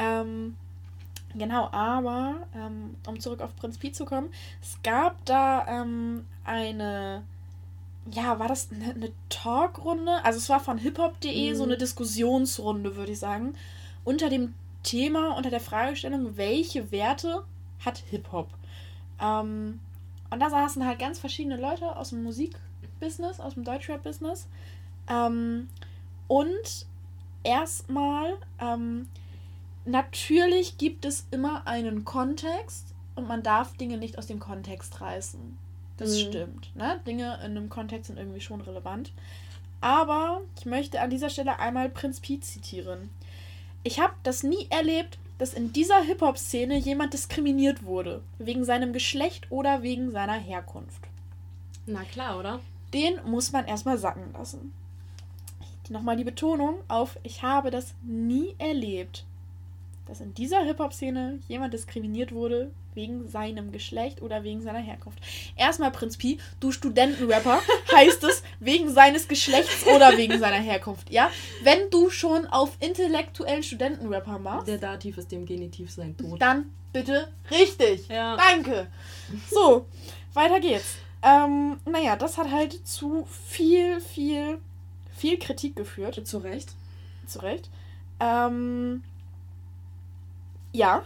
[0.00, 0.56] ähm,
[1.36, 4.30] genau, aber ähm, um zurück auf Prinz Pi zu kommen,
[4.60, 7.22] es gab da ähm, eine,
[8.10, 10.24] ja, war das eine, eine Talkrunde?
[10.24, 11.54] Also es war von hiphop.de Mhm.
[11.54, 13.54] so eine Diskussionsrunde, würde ich sagen,
[14.04, 17.44] unter dem Thema unter der Fragestellung, welche Werte
[17.84, 18.48] hat Hip-Hop?
[19.20, 19.80] Ähm,
[20.30, 24.46] und da saßen halt ganz verschiedene Leute aus dem Musikbusiness, aus dem Deutschrap-Business.
[25.08, 25.68] Ähm,
[26.28, 26.86] und
[27.42, 29.08] erstmal, ähm,
[29.84, 35.58] natürlich gibt es immer einen Kontext und man darf Dinge nicht aus dem Kontext reißen.
[35.96, 36.28] Das mhm.
[36.28, 36.76] stimmt.
[36.76, 37.00] Ne?
[37.06, 39.12] Dinge in einem Kontext sind irgendwie schon relevant.
[39.80, 43.10] Aber ich möchte an dieser Stelle einmal Prinz Pi zitieren.
[43.82, 48.22] Ich habe das nie erlebt, dass in dieser Hip-Hop-Szene jemand diskriminiert wurde.
[48.38, 51.00] Wegen seinem Geschlecht oder wegen seiner Herkunft.
[51.86, 52.60] Na klar, oder?
[52.92, 54.72] Den muss man erstmal sacken lassen.
[55.88, 59.24] Nochmal die Betonung auf, ich habe das nie erlebt,
[60.06, 65.18] dass in dieser Hip-Hop-Szene jemand diskriminiert wurde wegen seinem Geschlecht oder wegen seiner Herkunft.
[65.56, 67.60] Erstmal, Prinz Pi, du Studentenrapper,
[67.94, 71.30] heißt es wegen seines Geschlechts oder wegen seiner Herkunft, ja?
[71.62, 74.68] Wenn du schon auf intellektuellen Studentenrapper machst.
[74.68, 76.40] Der Dativ ist dem Genitiv sein Tod.
[76.40, 78.08] Dann bitte richtig.
[78.08, 78.36] Ja.
[78.36, 78.88] Danke.
[79.50, 79.86] So,
[80.34, 80.96] weiter geht's.
[81.22, 84.58] Ähm, naja, das hat halt zu viel, viel,
[85.14, 86.26] viel Kritik geführt.
[86.26, 86.70] Zu Recht.
[87.26, 87.68] Zu Recht.
[88.20, 89.02] Ähm,
[90.72, 91.02] ja.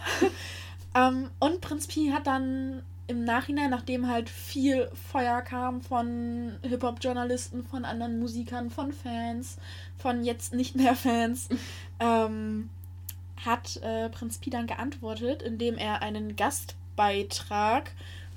[0.95, 7.65] Ähm, und Prinz Pi hat dann im Nachhinein, nachdem halt viel Feuer kam von Hip-Hop-Journalisten,
[7.65, 9.59] von anderen Musikern, von Fans,
[9.99, 11.49] von jetzt nicht mehr Fans,
[12.01, 12.71] ähm,
[13.45, 17.91] hat äh, Prinz Pi dann geantwortet, indem er einen Gastbeitrag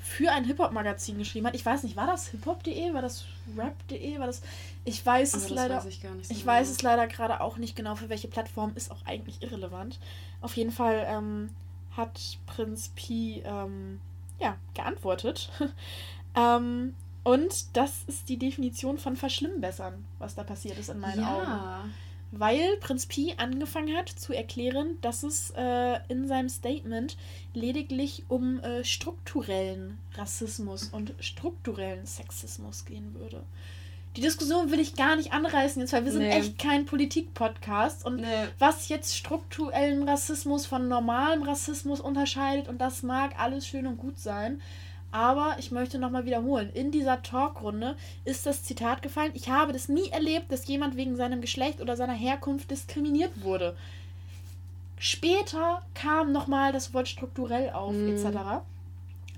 [0.08, 1.56] für ein Hip-Hop-Magazin geschrieben hat.
[1.56, 2.94] Ich weiß nicht, war das hiphop.de?
[2.94, 3.26] War das
[3.58, 4.20] rap.de?
[4.20, 4.42] War das.
[4.86, 5.78] Ich weiß es leider.
[5.78, 8.90] Weiß ich, so ich weiß es leider gerade auch nicht genau, für welche Plattform ist
[8.90, 10.00] auch eigentlich irrelevant.
[10.42, 11.50] Auf jeden Fall ähm,
[11.98, 14.00] hat Prinz Pi ähm,
[14.40, 15.50] ja, geantwortet.
[16.36, 21.82] ähm, und das ist die Definition von Verschlimmbessern, was da passiert ist in meinen ja.
[21.82, 21.94] Augen.
[22.32, 27.18] Weil Prinz Pi angefangen hat zu erklären, dass es äh, in seinem Statement
[27.54, 33.44] lediglich um äh, strukturellen Rassismus und strukturellen Sexismus gehen würde
[34.18, 36.32] die Diskussion will ich gar nicht anreißen jetzt, weil wir sind nee.
[36.32, 38.04] echt kein Politik-Podcast.
[38.04, 38.48] Und nee.
[38.58, 44.18] was jetzt strukturellen Rassismus von normalem Rassismus unterscheidet, und das mag alles schön und gut
[44.18, 44.60] sein.
[45.12, 49.88] Aber ich möchte nochmal wiederholen, in dieser Talkrunde ist das Zitat gefallen, ich habe das
[49.88, 53.78] nie erlebt, dass jemand wegen seinem Geschlecht oder seiner Herkunft diskriminiert wurde.
[54.98, 58.10] Später kam nochmal das Wort strukturell auf, mm.
[58.10, 58.26] etc.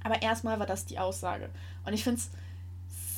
[0.05, 1.49] Aber erstmal war das die Aussage.
[1.85, 2.29] Und ich finde es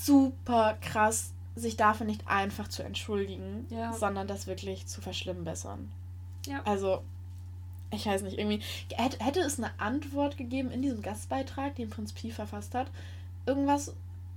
[0.04, 3.94] super krass, sich dafür nicht einfach zu entschuldigen, ja.
[3.94, 5.92] sondern das wirklich zu verschlimmbessern.
[6.46, 6.62] Ja.
[6.64, 7.02] Also,
[7.92, 8.62] ich weiß nicht, irgendwie.
[8.96, 12.90] Hätte es eine Antwort gegeben in diesem Gastbeitrag, den Prinz Pi verfasst hat?
[13.46, 13.94] Irgendwas,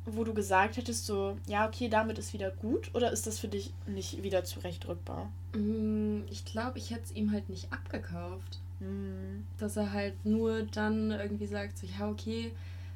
[0.07, 2.90] wo du gesagt hättest, so, ja, okay, damit ist wieder gut?
[2.94, 5.31] Oder ist das für dich nicht wieder zurechtrückbar?
[5.55, 8.59] Mm, ich glaube, ich hätte es ihm halt nicht abgekauft.
[8.81, 9.44] Mm.
[9.59, 12.53] Dass er halt nur dann irgendwie sagt, so, ja, okay,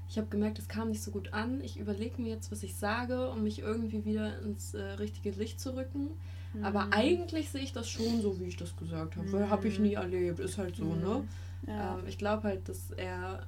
[0.09, 1.61] ich habe gemerkt, es kam nicht so gut an.
[1.63, 5.61] Ich überlege mir jetzt, was ich sage, um mich irgendwie wieder ins äh, richtige Licht
[5.61, 6.11] zu rücken.
[6.55, 6.65] Mhm.
[6.65, 9.29] Aber eigentlich sehe ich das schon so, wie ich das gesagt habe.
[9.29, 9.33] Mhm.
[9.33, 11.01] Weil habe ich nie erlebt, ist halt so, mhm.
[11.01, 11.25] ne?
[11.67, 11.99] Ja.
[11.99, 13.47] Ähm, ich glaube halt, dass er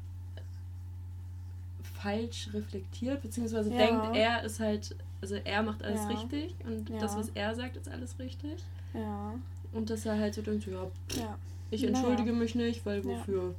[2.00, 3.78] falsch reflektiert, beziehungsweise ja.
[3.78, 6.08] denkt, er ist halt, also er macht alles ja.
[6.08, 8.56] richtig und das, was er sagt, ist alles richtig.
[8.94, 9.34] Ja.
[9.72, 11.38] Und dass er halt so denkt, ja,
[11.70, 13.54] ich entschuldige mich nicht, weil wofür?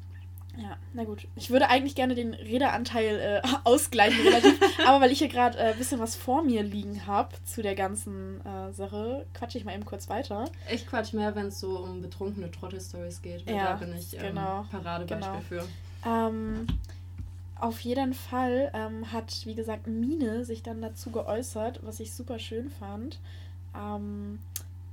[0.58, 1.28] Ja, na gut.
[1.36, 5.74] Ich würde eigentlich gerne den Redeanteil äh, ausgleichen, relativ, aber weil ich hier gerade ein
[5.74, 9.74] äh, bisschen was vor mir liegen habe zu der ganzen äh, Sache, quatsche ich mal
[9.74, 10.46] eben kurz weiter.
[10.70, 14.14] Ich quatsch mehr, wenn es so um betrunkene Trottel-Stories geht, weil ja, da bin ich
[14.16, 15.64] ähm, genau, Paradebeispiel genau.
[15.64, 15.68] für.
[16.06, 16.68] Ähm,
[17.60, 22.40] auf jeden Fall ähm, hat, wie gesagt, Mine sich dann dazu geäußert, was ich super
[22.40, 23.20] schön fand.
[23.76, 24.40] Ähm,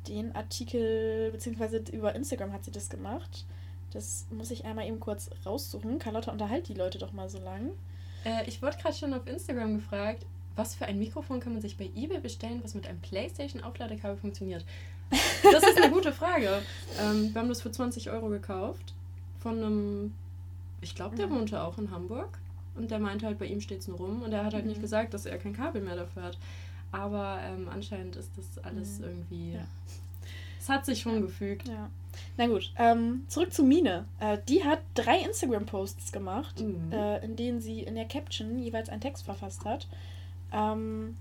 [0.07, 3.45] den Artikel, beziehungsweise über Instagram hat sie das gemacht.
[3.93, 5.99] Das muss ich einmal eben kurz raussuchen.
[5.99, 7.71] Carlotta, unterhalt die Leute doch mal so lang.
[8.25, 10.25] Äh, ich wurde gerade schon auf Instagram gefragt,
[10.57, 14.65] was für ein Mikrofon kann man sich bei eBay bestellen, was mit einem PlayStation-Aufladekabel funktioniert?
[15.43, 16.63] Das ist eine gute Frage.
[17.01, 18.93] Ähm, wir haben das für 20 Euro gekauft.
[19.41, 20.15] Von einem,
[20.81, 21.37] ich glaube, der mhm.
[21.37, 22.39] wohnte auch in Hamburg.
[22.75, 24.23] Und der meinte halt, bei ihm steht es nur rum.
[24.23, 24.71] Und er hat halt mhm.
[24.71, 26.39] nicht gesagt, dass er kein Kabel mehr dafür hat.
[26.93, 29.05] Aber ähm, anscheinend ist das alles mhm.
[29.05, 29.53] irgendwie.
[29.55, 29.67] Ja.
[30.61, 31.21] Es hat sich schon ja.
[31.21, 31.69] gefügt.
[31.69, 31.89] Ja.
[32.37, 34.05] Na gut, ähm, zurück zu Mine.
[34.21, 36.93] Äh, die hat drei Instagram-Posts gemacht, mhm.
[36.93, 39.87] äh, in denen sie in der Caption jeweils einen Text verfasst hat.
[40.53, 41.17] Ähm,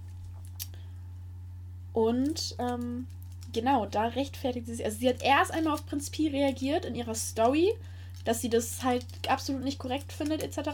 [1.94, 3.08] und ähm,
[3.54, 4.86] genau, da rechtfertigt sie sich.
[4.86, 7.74] Also sie hat erst einmal auf Prinz Pi reagiert in ihrer Story.
[8.26, 10.70] dass sie das halt absolut nicht korrekt findet, etc.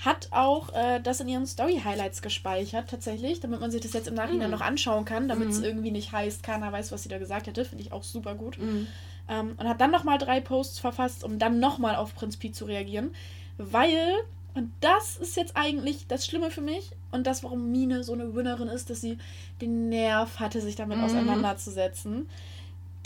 [0.00, 4.14] Hat auch äh, das in ihren Story-Highlights gespeichert, tatsächlich, damit man sich das jetzt im
[4.14, 4.56] Nachhinein Mhm.
[4.56, 5.64] noch anschauen kann, damit es Mhm.
[5.64, 7.64] irgendwie nicht heißt, keiner weiß, was sie da gesagt hätte.
[7.64, 8.58] Finde ich auch super gut.
[8.58, 8.88] Mhm.
[9.28, 12.64] Ähm, und hat dann nochmal drei Posts verfasst, um dann nochmal auf Prinz Pi zu
[12.64, 13.14] reagieren.
[13.58, 14.14] Weil,
[14.54, 18.34] und das ist jetzt eigentlich das Schlimme für mich und das, warum Mine so eine
[18.34, 19.18] Winnerin ist, dass sie
[19.60, 21.04] den Nerv hatte, sich damit Mhm.
[21.04, 22.28] auseinanderzusetzen.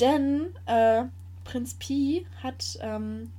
[0.01, 1.05] Denn äh,
[1.45, 3.31] Prinz Pi hat ähm,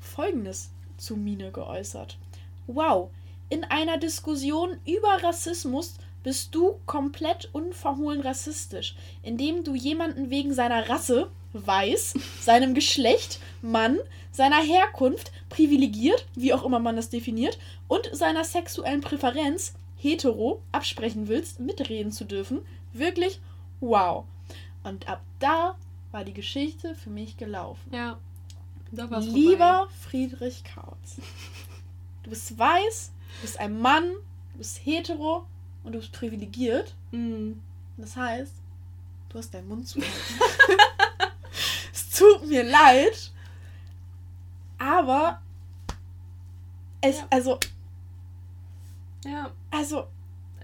[0.00, 2.18] Folgendes zu Mine geäußert.
[2.66, 3.10] Wow,
[3.48, 10.88] in einer Diskussion über Rassismus bist du komplett unverhohlen rassistisch, indem du jemanden wegen seiner
[10.88, 13.98] Rasse, weiß, seinem Geschlecht, Mann,
[14.30, 21.28] seiner Herkunft, privilegiert, wie auch immer man das definiert, und seiner sexuellen Präferenz, hetero, absprechen
[21.28, 22.62] willst, mitreden zu dürfen.
[22.92, 23.40] Wirklich
[23.80, 24.24] wow.
[24.82, 25.76] Und ab da
[26.10, 27.92] war die Geschichte für mich gelaufen.
[27.92, 28.18] Ja.
[28.90, 31.16] Da war's Lieber Friedrich Kautz,
[32.22, 34.10] du bist weiß, du bist ein Mann,
[34.52, 35.46] du bist hetero
[35.82, 36.94] und du bist privilegiert.
[37.10, 37.24] vorbei.
[37.24, 37.62] Mhm.
[37.96, 38.52] Das heißt,
[39.30, 40.12] du hast deinen Mund zu halten.
[42.22, 43.32] tut mir leid,
[44.78, 45.40] aber
[47.00, 47.26] es, Ja.
[47.30, 47.58] also,
[49.24, 49.50] Ja.
[49.70, 50.04] also,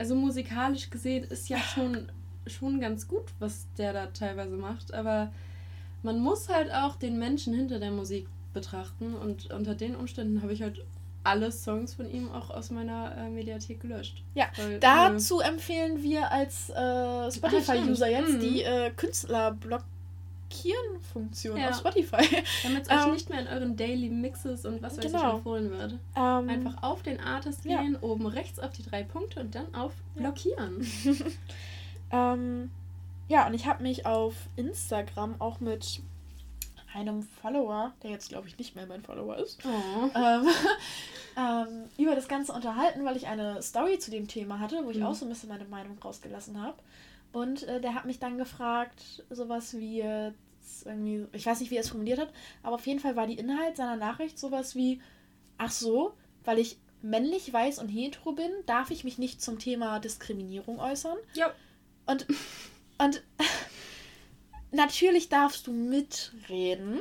[0.01, 2.13] Also musikalisch gesehen ist ja schon,
[2.47, 5.33] schon ganz gut, was der da teilweise macht, aber
[6.05, 10.53] man muss halt auch den Menschen hinter der Musik betrachten und unter den Umständen habe
[10.53, 10.85] ich halt
[11.25, 14.23] alle Songs von ihm auch aus meiner äh, Mediathek gelöscht.
[14.37, 14.79] Ja, Weil, nö.
[14.79, 18.21] dazu empfehlen wir als äh, Spotify-User stimmt.
[18.29, 18.41] jetzt Mhm.
[18.41, 18.91] die äh,
[20.49, 21.71] Künstler-Blockieren-Funktion Ja.
[21.71, 22.43] auf Spotify.
[22.63, 25.19] Damit es euch ähm, nicht mehr in euren Daily Mixes und was Genau.
[25.31, 25.93] ich empfohlen wird.
[26.17, 27.83] Ähm, Einfach auf den Artist Ja.
[27.83, 29.93] gehen, oben rechts auf die drei Punkte und dann auf.
[30.15, 30.87] Blockieren.
[32.11, 32.71] Ähm,
[33.29, 36.01] ja, und ich habe mich auf Instagram auch mit
[36.95, 40.09] einem Follower, der jetzt glaube ich nicht mehr mein Follower ist, Oh.
[40.17, 40.47] ähm,
[41.37, 44.97] ähm, über das Ganze unterhalten, weil ich eine Story zu dem Thema hatte, wo ich
[45.01, 45.03] Mhm.
[45.05, 46.79] auch so ein bisschen meine Meinung rausgelassen habe.
[47.33, 50.03] Und äh, der hat mich dann gefragt, sowas wie
[50.85, 53.39] irgendwie, ich weiß nicht, wie er es formuliert hat, aber auf jeden Fall war die
[53.39, 55.01] Inhalt seiner Nachricht sowas wie,
[55.57, 56.15] ach so,
[56.45, 61.17] weil ich männlich, weiß und hetero bin, darf ich mich nicht zum Thema Diskriminierung äußern.
[61.35, 61.53] Ja.
[62.07, 62.27] Und,
[62.99, 63.23] und
[64.73, 67.01] natürlich darfst du mitreden,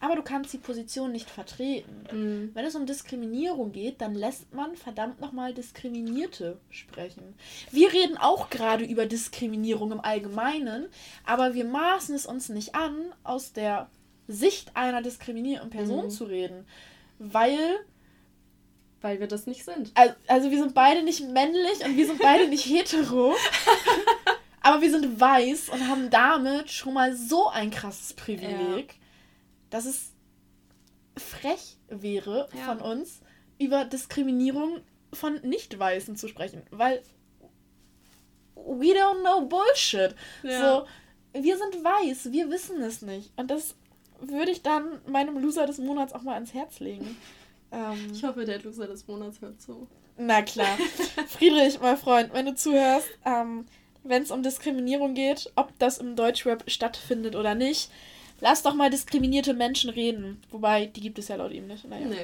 [0.00, 2.04] aber du kannst die Position nicht vertreten.
[2.12, 2.50] Mhm.
[2.54, 7.34] Wenn es um Diskriminierung geht, dann lässt man verdammt nochmal Diskriminierte sprechen.
[7.70, 10.86] Wir reden auch gerade über Diskriminierung im Allgemeinen,
[11.24, 13.88] aber wir maßen es uns nicht an, aus der
[14.28, 16.10] Sicht einer diskriminierten Person Mhm.
[16.10, 16.66] zu reden.
[17.18, 17.58] Weil,
[19.00, 19.92] Weil wir das nicht sind.
[19.94, 23.34] al- also wir sind beide nicht männlich und wir sind beide nicht hetero.
[24.62, 28.94] aber wir sind weiß und haben damit schon mal so ein krasses Privileg,
[29.70, 30.12] dass es
[31.16, 32.64] frech wäre Ja.
[32.74, 33.20] von uns,
[33.58, 34.80] über Diskriminierung
[35.12, 36.62] von Nicht-Weißen zu sprechen.
[36.70, 37.02] Weil
[38.54, 40.14] we don't know Bullshit.
[40.42, 40.60] Ja.
[41.34, 43.30] So, wir sind weiß, wir wissen es nicht.
[43.36, 43.74] Und das
[44.20, 47.16] würde ich dann meinem Loser des Monats auch mal ans Herz legen.
[47.72, 49.88] Ähm, Ich hoffe, der Loser des Monats hört zu.
[50.16, 50.78] na klar.
[51.26, 53.66] Friedrich, mein Freund, wenn du zuhörst, ähm,
[54.04, 57.90] wenn es um Diskriminierung geht, ob das im Deutschrap stattfindet oder nicht,
[58.40, 60.40] lass doch mal diskriminierte Menschen reden.
[60.50, 61.84] Wobei, die gibt es ja laut ihm nicht.
[61.86, 62.06] Naja.
[62.06, 62.16] Nee.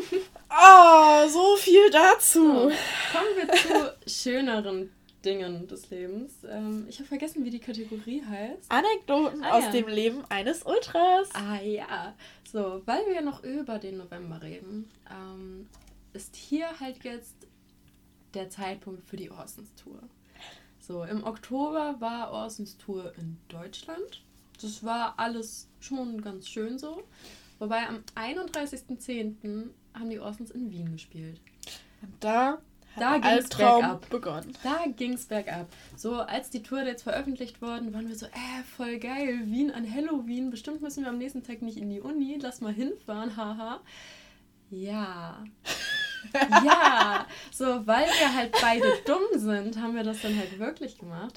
[0.50, 2.40] Ah, so viel dazu.
[2.42, 4.90] So, kommen wir zu schöneren
[5.22, 6.32] Dingen des Lebens.
[6.48, 8.70] Ähm, ich habe vergessen, wie die Kategorie heißt.
[8.70, 9.70] Anekdoten Ah, aus ja.
[9.72, 11.28] dem Leben eines Ultras.
[11.34, 12.14] Ah ja.
[12.50, 15.68] So, weil wir noch über den November reden, ähm,
[16.14, 17.34] ist hier halt jetzt
[18.32, 20.00] der Zeitpunkt für die Orsons Tour.
[20.80, 24.22] So, im Oktober war Orsons Tour in Deutschland.
[24.60, 27.02] Das war alles schon ganz schön so.
[27.58, 29.70] Wobei am 31.10.
[29.94, 31.40] haben die Orsons in Wien gespielt.
[32.02, 32.58] Und da
[32.94, 34.10] hat Da der ging's Albtraum bergab.
[34.10, 34.52] begonnen.
[34.62, 35.66] Da ging's bergab.
[35.96, 39.92] So, als die Tour jetzt veröffentlicht worden, waren wir so, äh, voll geil, Wien an
[39.92, 40.50] Halloween.
[40.50, 42.38] Bestimmt müssen wir am nächsten Tag nicht in die Uni.
[42.40, 43.80] Lass mal hinfahren, haha.
[44.70, 45.42] Ja.
[46.64, 47.26] ja.
[47.52, 51.32] So, weil wir halt beide dumm sind, haben wir das dann halt wirklich gemacht.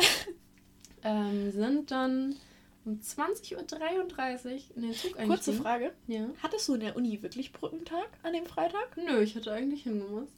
[1.04, 2.36] Ähm, sind dann
[2.86, 5.62] um 20.33 Uhr in den Zug Kurze eingestiegen.
[5.62, 5.92] Frage.
[6.08, 6.26] Ja.
[6.42, 8.98] Hattest du in der Uni wirklich Brückentag an dem Freitag?
[8.98, 10.34] Nö, ich hätte eigentlich hingemusst.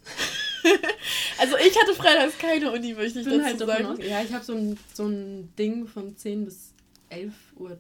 [1.40, 3.86] Also ich hatte freitags keine Uni, möchte ich Ich bin dazu halt sagen.
[3.86, 6.74] aus, ja, ich habe so ein, so ein Ding von 10 bis
[7.12, 7.72] 11.30 Uhr,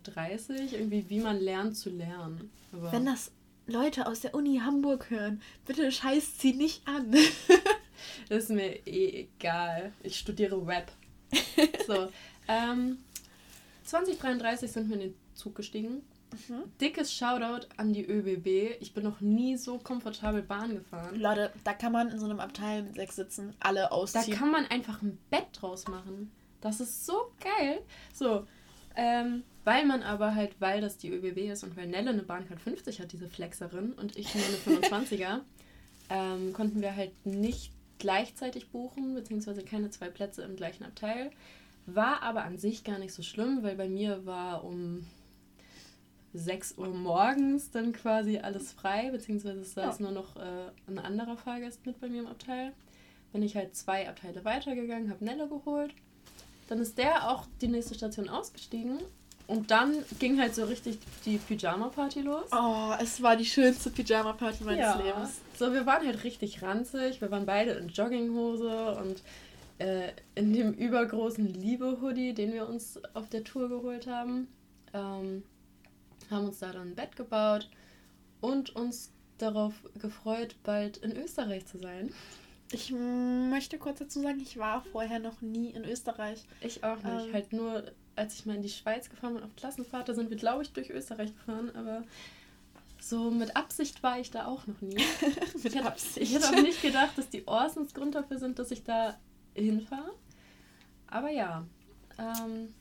[0.71, 2.51] irgendwie wie man lernt zu lernen.
[2.73, 3.31] Aber Wenn das
[3.67, 7.11] Leute aus der Uni Hamburg hören, bitte scheißt sie nicht an.
[8.29, 9.93] das ist mir eh egal.
[10.03, 10.91] Ich studiere Web.
[11.87, 12.09] So,
[12.47, 12.99] ähm,
[13.83, 16.01] 2033 sind wir in den Zug gestiegen.
[16.47, 16.63] mhm.
[16.81, 18.77] dickes Shoutout an die ÖBB.
[18.81, 21.19] Ich bin noch nie so komfortabel Bahn gefahren.
[21.19, 24.25] Leute, da kann man in so einem Abteil mit sechs sitzen, alle ausziehen.
[24.29, 26.31] Da kann man einfach ein Bett draus machen.
[26.61, 27.81] Das ist so geil.
[28.13, 28.47] So,
[28.95, 32.61] ähm, weil man aber halt, weil das die ÖBB ist und weil Nelle eine Bahncard
[32.61, 35.41] 50 hat, diese Flexerin, und ich nur eine 25er,
[36.09, 41.31] ähm, konnten wir halt nicht gleichzeitig buchen, beziehungsweise keine zwei Plätze im gleichen Abteil.
[41.85, 45.05] War aber an sich gar nicht so schlimm, weil bei mir war um
[46.33, 50.05] 6 Uhr morgens dann quasi alles frei, beziehungsweise es saß ja.
[50.05, 52.73] nur noch äh, ein anderer Fahrgast mit bei mir im Abteil.
[53.31, 55.93] Bin ich halt zwei Abteile weitergegangen, habe Nelle geholt.
[56.69, 58.99] Dann ist der auch die nächste Station ausgestiegen
[59.47, 62.45] und dann ging halt so richtig die Pyjama-Party los.
[62.51, 64.95] Oh, es war die schönste Pyjama-Party meines ja.
[64.95, 65.41] Lebens.
[65.57, 67.19] So, wir waren halt richtig ranzig.
[67.19, 69.21] Wir waren beide in Jogginghose und
[69.79, 74.47] äh, in dem übergroßen Liebe-Hoodie, den wir uns auf der Tour geholt haben.
[74.93, 75.43] Ähm,
[76.29, 77.69] haben uns da dann ein Bett gebaut
[78.41, 82.13] und uns darauf gefreut, bald in Österreich zu sein.
[82.71, 86.43] Ich möchte kurz dazu sagen, ich war vorher noch nie in Österreich.
[86.61, 87.27] Ich auch nicht.
[87.27, 90.29] Ähm, halt nur, als ich mal in die Schweiz gefahren bin auf Klassenfahrt, da sind
[90.29, 92.03] wir, glaube ich, durch Österreich gefahren, aber
[92.99, 94.95] so mit Absicht war ich da auch noch nie.
[95.55, 96.17] mit ich hätte, Absicht.
[96.17, 99.19] Ich hätte auch nicht gedacht, dass die Orsons Grund dafür sind, dass ich da
[99.55, 100.13] hinfahre.
[101.07, 101.65] Aber ja,
[102.17, 102.73] ähm,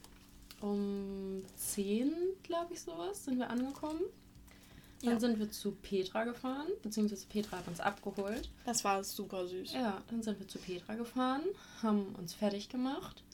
[0.61, 4.01] um 10, glaube ich, sowas, sind wir angekommen.
[5.03, 5.21] Dann ja.
[5.21, 8.49] sind wir zu Petra gefahren, beziehungsweise Petra hat uns abgeholt.
[8.65, 9.73] Das war super süß.
[9.73, 11.43] Ja, dann sind wir zu Petra gefahren,
[11.83, 13.25] haben uns fertig gemacht.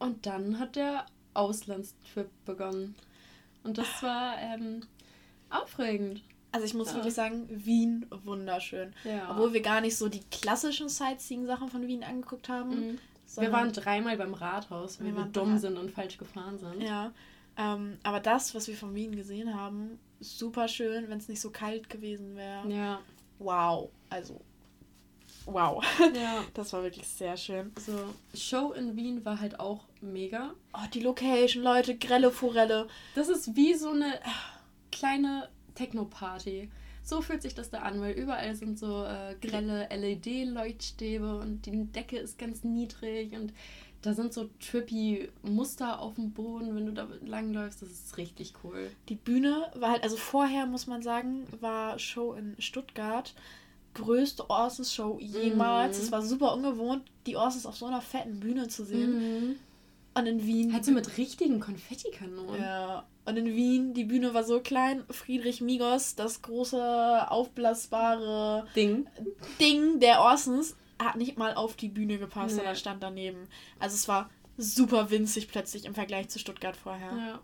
[0.00, 2.96] Und dann hat der Auslandstrip begonnen.
[3.62, 4.82] Und das war ähm,
[5.50, 6.22] aufregend.
[6.52, 6.94] Also ich muss ja.
[6.96, 8.94] wirklich sagen, Wien wunderschön.
[9.04, 9.30] Ja.
[9.30, 12.92] Obwohl wir gar nicht so die klassischen Sightseeing-Sachen von Wien angeguckt haben.
[12.92, 12.98] Mhm.
[13.36, 16.82] Wir waren dreimal beim Rathaus, weil wir, wir dumm sind und falsch gefahren sind.
[16.82, 17.12] Ja.
[17.56, 21.50] Ähm, aber das, was wir von Wien gesehen haben, super schön, wenn es nicht so
[21.50, 22.68] kalt gewesen wäre.
[22.68, 23.00] Ja.
[23.38, 23.90] Wow.
[24.08, 24.40] Also,
[25.46, 25.84] wow.
[26.14, 26.44] Ja.
[26.54, 27.72] Das war wirklich sehr schön.
[27.78, 27.98] So,
[28.34, 30.54] Show in Wien war halt auch mega.
[30.72, 32.88] Oh, die Location, Leute, grelle Forelle.
[33.14, 34.20] Das ist wie so eine
[34.92, 36.70] kleine Techno-Party.
[37.04, 41.84] So fühlt sich das da an, weil überall sind so äh, grelle LED-Leuchtstäbe und die
[41.92, 43.52] Decke ist ganz niedrig und
[44.02, 47.82] da sind so trippy Muster auf dem Boden, wenn du da langläufst.
[47.82, 48.90] Das ist richtig cool.
[49.08, 53.34] Die Bühne war halt, also vorher muss man sagen, war Show in Stuttgart.
[53.94, 55.98] Größte Orsons-Show jemals.
[55.98, 56.04] Mhm.
[56.04, 59.16] Es war super ungewohnt, die Orsons auf so einer fetten Bühne zu sehen.
[59.48, 59.56] Mhm.
[60.16, 60.72] Und in Wien.
[60.72, 62.60] Halt so mit richtigen Konfettikanonen.
[62.60, 63.04] Ja.
[63.26, 65.04] Und in Wien, die Bühne war so klein.
[65.10, 69.06] Friedrich Migos, das große, aufblasbare Ding,
[69.60, 72.56] Ding der Orsons, hat nicht mal auf die Bühne gepasst, nee.
[72.56, 73.48] sondern stand daneben.
[73.78, 77.12] Also es war super winzig plötzlich im Vergleich zu Stuttgart vorher.
[77.12, 77.40] Ja.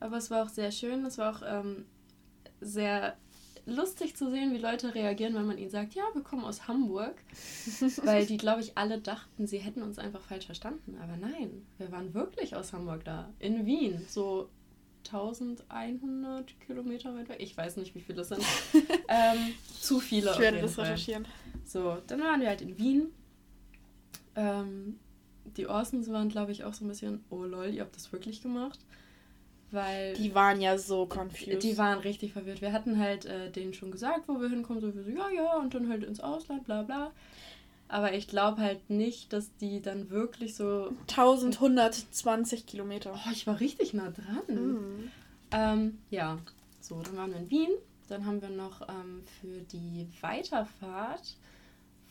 [0.00, 1.04] Aber es war auch sehr schön.
[1.04, 1.86] Es war auch ähm,
[2.60, 3.16] sehr
[3.68, 7.14] lustig zu sehen, wie Leute reagieren, wenn man ihnen sagt, ja, wir kommen aus Hamburg.
[8.02, 10.96] Weil die, glaube ich, alle dachten, sie hätten uns einfach falsch verstanden.
[11.02, 13.28] Aber nein, wir waren wirklich aus Hamburg da.
[13.38, 14.04] In Wien.
[14.08, 14.48] So
[15.06, 17.38] 1100 Kilometer weit weg.
[17.40, 18.42] Ich weiß nicht, wie viele das sind.
[19.08, 20.32] ähm, zu viele.
[20.32, 20.84] Ich werde das Fall.
[20.84, 21.26] recherchieren.
[21.64, 23.08] So, dann waren wir halt in Wien.
[24.36, 24.98] Ähm,
[25.56, 28.42] die Orsons waren, glaube ich, auch so ein bisschen, oh lol, ihr habt das wirklich
[28.42, 28.78] gemacht.
[29.70, 30.14] Weil.
[30.14, 31.62] Die waren ja so confused.
[31.62, 32.62] Die waren richtig verwirrt.
[32.62, 35.56] Wir hatten halt äh, denen schon gesagt, wo wir hinkommen, so, wir so, ja, ja,
[35.58, 37.12] und dann halt ins Ausland, bla bla.
[37.88, 40.92] Aber ich glaube halt nicht, dass die dann wirklich so.
[41.08, 43.14] 1120 Kilometer.
[43.14, 44.42] Oh, ich war richtig nah dran.
[44.48, 45.10] Mhm.
[45.50, 46.38] Ähm, ja,
[46.80, 47.70] so, dann waren wir in Wien.
[48.08, 51.36] Dann haben wir noch ähm, für die Weiterfahrt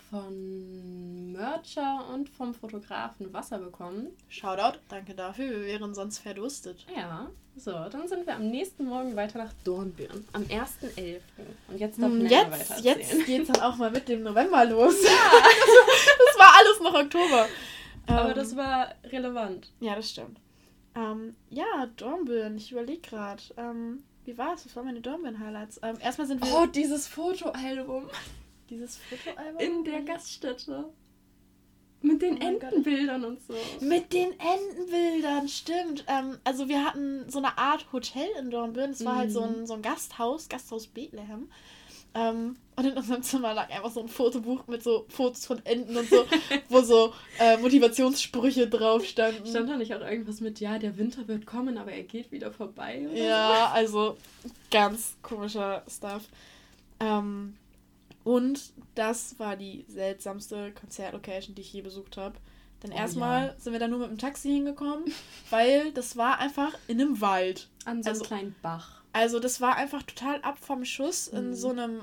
[0.10, 0.96] von
[1.38, 4.10] Mercher und vom Fotografen Wasser bekommen.
[4.28, 6.86] Shoutout, danke dafür, wir wären sonst verdurstet.
[6.93, 11.21] Ja, so, dann sind wir am nächsten Morgen weiter nach Dornbirn, am 1.11.
[11.69, 14.95] Und jetzt darf hm, jetzt, jetzt geht's dann auch mal mit dem November los.
[15.04, 15.10] Ja.
[15.10, 17.47] das war alles noch Oktober.
[18.06, 19.71] Aber ähm, das war relevant.
[19.80, 20.39] Ja, das stimmt.
[20.95, 23.41] Ähm, ja, Dornbirn, ich überlege gerade.
[23.58, 24.65] Ähm, wie war es?
[24.65, 25.80] Was waren meine Dornbirn-Highlights?
[25.82, 26.54] Ähm, erstmal sind wir.
[26.54, 28.10] Oh, dieses Fotoalbum.
[28.69, 29.60] Dieses Fotoalbum?
[29.60, 30.86] In der Gaststätte.
[32.08, 33.54] Mit den oh Entenbildern und so.
[33.82, 36.06] Mit den Entenbildern, stimmt.
[36.08, 38.91] Ähm, also wir hatten so eine Art Hotel in Dornbirn.
[38.91, 39.17] Es war mhm.
[39.17, 39.65] halt so ein, mhm.
[39.65, 41.50] so ein Gasthaus, Gasthaus Bethlehem.
[42.13, 45.98] Ähm, und in unserem Zimmer lag einfach so ein Fotobuch mit so Fotos von Enten
[45.98, 46.25] und so,
[46.69, 49.46] wo so äh, Motivationssprüche drauf standen.
[49.46, 52.52] Stand da nicht auch irgendwas mit, ja, der Winter wird kommen, aber er geht wieder
[52.52, 53.08] vorbei?
[53.13, 53.75] ja, so?
[53.75, 54.17] also
[54.71, 56.23] ganz komischer Stuff.
[57.00, 57.56] Ähm,
[58.28, 62.36] und das war die seltsamste Konzertlocation, die ich je besucht habe.
[62.84, 63.56] Denn oh, erstmal ja.
[63.58, 65.06] sind wir da nur mit dem Taxi hingekommen,
[65.50, 67.69] weil das war einfach in einem Wald.
[67.86, 69.02] An so einem also, kleinen Bach.
[69.13, 71.38] Also das war einfach total ab vom Schuss mhm.
[71.38, 72.02] in so einem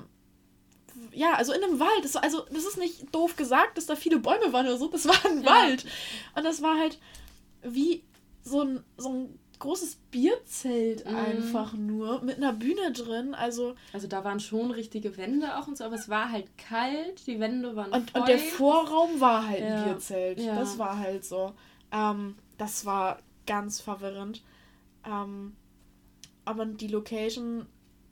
[1.13, 2.05] ja, also in einem Wald.
[2.05, 4.89] Das, also, das ist nicht doof gesagt, dass da viele Bäume waren oder so.
[4.89, 5.51] Das war ein ja.
[5.51, 5.85] Wald.
[6.35, 6.99] Und das war halt
[7.63, 8.03] wie
[8.43, 11.17] so ein, so ein großes Bierzelt mhm.
[11.17, 13.35] einfach nur mit einer Bühne drin.
[13.35, 17.27] Also, also da waren schon richtige Wände auch und so, aber es war halt kalt,
[17.27, 19.77] die Wände waren Und, und der Vorraum war halt ja.
[19.77, 20.39] ein Bierzelt.
[20.41, 20.57] Ja.
[20.57, 21.55] Das war halt so.
[21.93, 24.43] Ähm, das war ganz verwirrend.
[25.07, 25.57] Ähm,
[26.45, 27.67] aber die Location,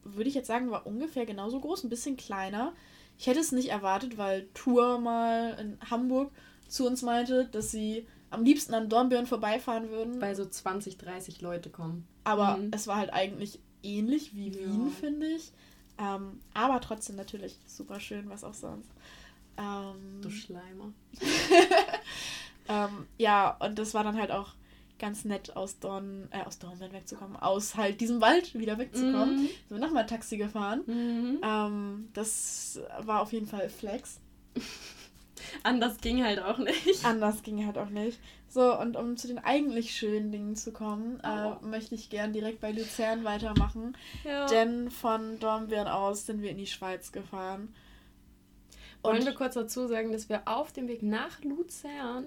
[0.05, 2.73] würde ich jetzt sagen, war ungefähr genauso groß, ein bisschen kleiner.
[3.19, 6.33] Ich hätte es nicht erwartet, weil Tour mal in Hamburg
[6.67, 10.21] zu uns meinte, dass sie am liebsten an Dornbirn vorbeifahren würden.
[10.21, 12.07] Weil so 20, 30 Leute kommen.
[12.25, 12.71] Aber mhm.
[12.73, 14.91] es war halt eigentlich ähnlich wie Wien, ja.
[14.91, 15.53] finde ich.
[15.99, 18.91] Ähm, aber trotzdem natürlich super schön, was auch sonst.
[19.57, 20.93] Ähm, du Schleimer.
[22.69, 24.55] ähm, ja, und das war dann halt auch
[24.99, 29.43] ganz nett aus Dorn, äh, aus Dornbirn wegzukommen, aus halt diesem Wald wieder wegzukommen.
[29.43, 29.49] Mhm.
[29.69, 30.83] Sind wir nochmal Taxi gefahren.
[30.87, 31.41] Mhm.
[31.43, 34.21] Ähm, das war auf jeden Fall Flex.
[35.63, 37.05] Anders ging halt auch nicht.
[37.05, 38.19] Anders ging halt auch nicht.
[38.49, 41.57] So, und um zu den eigentlich schönen Dingen zu kommen, oh.
[41.63, 43.97] äh, möchte ich gern direkt bei Luzern weitermachen.
[44.25, 44.47] Ja.
[44.47, 47.75] Denn von Dornbirn aus sind wir in die Schweiz gefahren.
[49.03, 52.27] Und Wollen wir kurz dazu sagen, dass wir auf dem Weg nach Luzern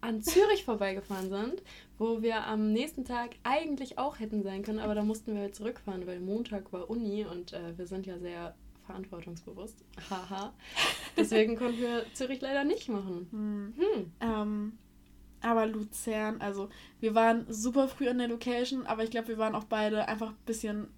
[0.00, 1.62] an Zürich vorbeigefahren sind,
[1.98, 6.06] wo wir am nächsten Tag eigentlich auch hätten sein können, aber da mussten wir zurückfahren,
[6.06, 8.54] weil Montag war Uni und äh, wir sind ja sehr
[8.86, 9.84] verantwortungsbewusst.
[10.10, 10.52] Haha.
[11.16, 13.28] Deswegen konnten wir Zürich leider nicht machen.
[13.30, 13.74] Hm.
[13.76, 14.12] Hm.
[14.20, 14.78] Ähm,
[15.40, 16.70] aber Luzern, also
[17.00, 20.30] wir waren super früh in der Location, aber ich glaube, wir waren auch beide einfach
[20.30, 20.88] ein bisschen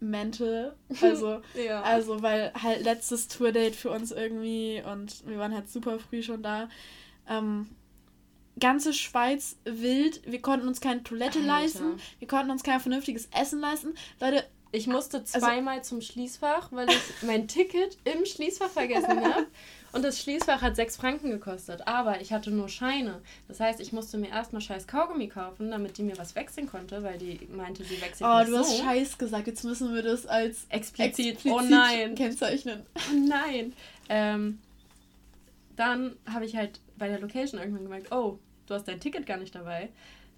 [0.00, 0.74] mental.
[1.00, 1.82] Also, ja.
[1.82, 6.42] also weil halt letztes Tourdate für uns irgendwie und wir waren halt super früh schon
[6.42, 6.68] da.
[7.28, 7.68] Ähm,
[8.58, 10.22] ganze Schweiz wild.
[10.26, 11.48] Wir konnten uns keine Toilette Alter.
[11.48, 12.00] leisten.
[12.18, 13.94] Wir konnten uns kein vernünftiges Essen leisten.
[14.20, 14.44] Leute,
[14.76, 19.46] ich musste also zweimal also, zum Schließfach, weil ich mein Ticket im Schließfach vergessen habe.
[19.92, 21.86] Und das Schließfach hat 6 Franken gekostet.
[21.88, 23.22] Aber ich hatte nur Scheine.
[23.48, 27.02] Das heißt, ich musste mir erstmal scheiß Kaugummi kaufen, damit die mir was wechseln konnte,
[27.02, 28.58] weil die meinte, sie wechselt Oh, du so.
[28.58, 29.46] hast scheiß gesagt.
[29.46, 32.14] Jetzt müssen wir das als explizit, explizit oh nein.
[32.14, 32.82] kennzeichnen.
[32.94, 33.72] Oh nein.
[34.10, 34.58] Ähm,
[35.76, 39.38] dann habe ich halt bei der Location irgendwann gemerkt, oh, du hast dein Ticket gar
[39.38, 39.88] nicht dabei.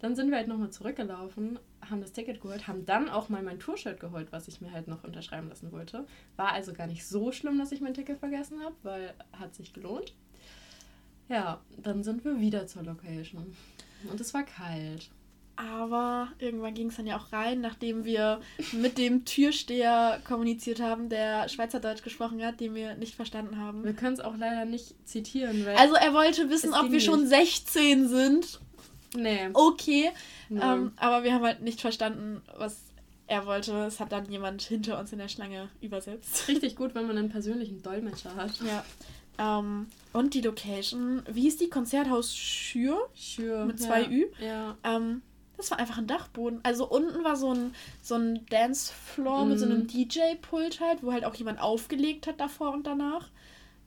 [0.01, 1.59] Dann sind wir halt nochmal zurückgelaufen,
[1.91, 4.87] haben das Ticket geholt, haben dann auch mal mein Tourshirt geholt, was ich mir halt
[4.87, 6.07] noch unterschreiben lassen wollte.
[6.37, 9.73] War also gar nicht so schlimm, dass ich mein Ticket vergessen habe, weil hat sich
[9.73, 10.15] gelohnt.
[11.29, 13.55] Ja, dann sind wir wieder zur Location.
[14.11, 15.11] Und es war kalt.
[15.57, 18.41] Aber irgendwann ging es dann ja auch rein, nachdem wir
[18.73, 23.83] mit dem Türsteher kommuniziert haben, der Schweizerdeutsch gesprochen hat, den wir nicht verstanden haben.
[23.83, 25.67] Wir können es auch leider nicht zitieren.
[25.77, 27.07] also er wollte wissen, ob wir nicht.
[27.07, 28.61] schon 16 sind
[29.17, 29.49] Nee.
[29.53, 30.11] Okay.
[30.49, 30.61] Nee.
[30.63, 32.77] Ähm, aber wir haben halt nicht verstanden, was
[33.27, 33.73] er wollte.
[33.85, 36.49] Es hat dann jemand hinter uns in der Schlange übersetzt.
[36.49, 38.53] Richtig gut, wenn man einen persönlichen Dolmetscher hat.
[38.61, 38.85] Ja.
[39.39, 41.71] Ähm, und die Location, wie hieß die?
[41.71, 43.09] Konzerthaus Schür?
[43.15, 43.67] Schür.
[43.67, 44.11] Mit zwei ja.
[44.11, 44.27] Ü.
[44.41, 44.77] Ja.
[44.83, 45.23] Ähm,
[45.57, 46.61] das war einfach ein Dachboden.
[46.63, 49.49] Also unten war so ein, so ein Dancefloor mm.
[49.49, 49.87] mit so einem mhm.
[49.89, 53.29] DJ-Pult halt, wo halt auch jemand aufgelegt hat davor und danach.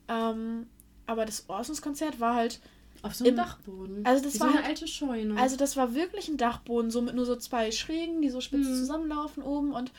[0.07, 0.67] Ähm,
[1.07, 2.59] aber das Orsons-Konzert war halt
[3.01, 4.05] auf so einem Dachboden.
[4.05, 5.37] Also das Wie war so eine halt, alte Scheune.
[5.37, 8.67] Also das war wirklich ein Dachboden, so mit nur so zwei Schrägen, die so spitz
[8.67, 8.75] mhm.
[8.75, 9.91] zusammenlaufen oben und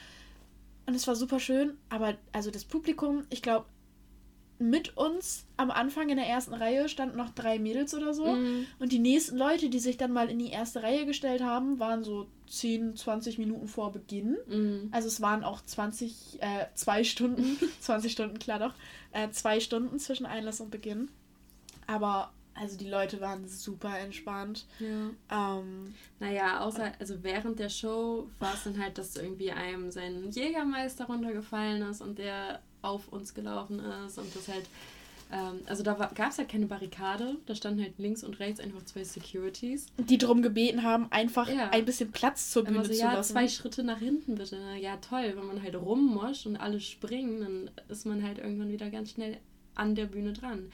[0.85, 1.75] und es war super schön.
[1.89, 3.67] Aber also das Publikum, ich glaube,
[4.59, 8.27] mit uns am Anfang in der ersten Reihe standen noch drei Mädels oder so.
[8.27, 8.67] Mhm.
[8.79, 12.05] Und die nächsten Leute, die sich dann mal in die erste Reihe gestellt haben, waren
[12.05, 14.37] so 10, 20 Minuten vor Beginn.
[14.47, 14.89] Mhm.
[14.93, 18.75] Also es waren auch 20, äh, zwei Stunden, 20 Stunden, klar doch,
[19.11, 21.11] äh, zwei Stunden zwischen Einlass und Beginn.
[21.87, 24.67] Aber also die Leute waren super entspannt.
[24.79, 25.59] Ja.
[25.59, 30.31] Ähm, naja, außer, also während der Show war es dann halt, dass irgendwie einem sein
[30.31, 34.67] Jägermeister runtergefallen ist und der auf uns gelaufen ist und das halt,
[35.33, 38.85] ähm, also da gab es halt keine Barrikade, da standen halt links und rechts einfach
[38.85, 39.87] zwei Securities.
[39.97, 41.71] Die darum gebeten haben, einfach ja.
[41.71, 43.33] ein bisschen Platz zur Bühne so, zu ja, lassen.
[43.33, 44.59] zwei Schritte nach hinten bitte.
[44.81, 48.91] Ja toll, wenn man halt rummoscht und alle springen, dann ist man halt irgendwann wieder
[48.91, 49.39] ganz schnell
[49.75, 50.71] an der Bühne dran.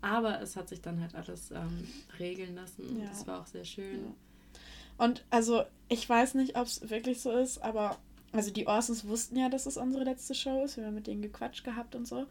[0.00, 1.86] Aber es hat sich dann halt alles ähm,
[2.18, 3.00] regeln lassen.
[3.00, 3.06] Ja.
[3.06, 4.04] Das war auch sehr schön.
[4.04, 5.04] Ja.
[5.04, 7.98] Und also, ich weiß nicht, ob es wirklich so ist, aber
[8.32, 10.76] also die Orsons wussten ja, dass es unsere letzte Show ist.
[10.76, 12.26] Wir haben mit denen gequatscht gehabt und so.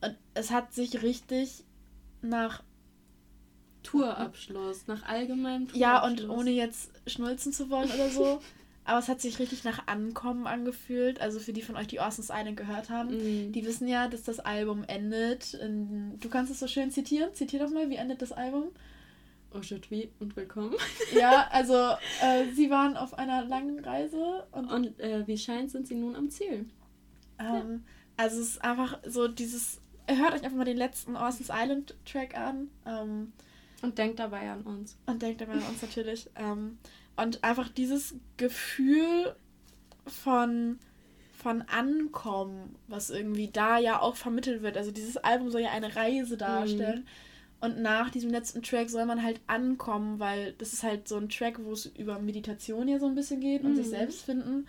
[0.00, 1.64] Und es hat sich richtig
[2.20, 2.62] nach
[3.82, 5.80] Tourabschluss, nach allgemeinem Tourabschluss.
[5.80, 8.40] Ja, und ohne jetzt schnulzen zu wollen oder so.
[8.84, 11.20] Aber es hat sich richtig nach Ankommen angefühlt.
[11.20, 13.52] Also für die von euch, die Orsons Island gehört haben, mm.
[13.52, 15.54] die wissen ja, dass das Album endet.
[15.54, 17.32] In, du kannst es so schön zitieren.
[17.34, 18.72] Zitier doch mal, wie endet das Album?
[19.54, 20.74] aujourd'hui und willkommen.
[21.14, 21.74] Ja, also
[22.22, 26.16] äh, sie waren auf einer langen Reise und, und äh, wie scheint, sind sie nun
[26.16, 26.66] am Ziel.
[27.38, 27.84] Ähm,
[28.18, 28.24] ja.
[28.24, 32.36] Also es ist einfach so dieses, hört euch einfach mal den letzten Orson's Island Track
[32.36, 32.68] an.
[32.86, 33.32] Ähm,
[33.82, 34.96] und denkt dabei an uns.
[35.06, 36.30] Und denkt dabei an uns natürlich.
[36.36, 36.78] Ähm,
[37.16, 39.34] und einfach dieses Gefühl
[40.06, 40.78] von,
[41.32, 44.76] von Ankommen, was irgendwie da ja auch vermittelt wird.
[44.76, 47.00] Also dieses Album soll ja eine Reise darstellen.
[47.00, 47.06] Mhm.
[47.60, 51.28] Und nach diesem letzten Track soll man halt ankommen, weil das ist halt so ein
[51.28, 53.76] Track, wo es über Meditation ja so ein bisschen geht und mhm.
[53.76, 54.66] sich selbst finden.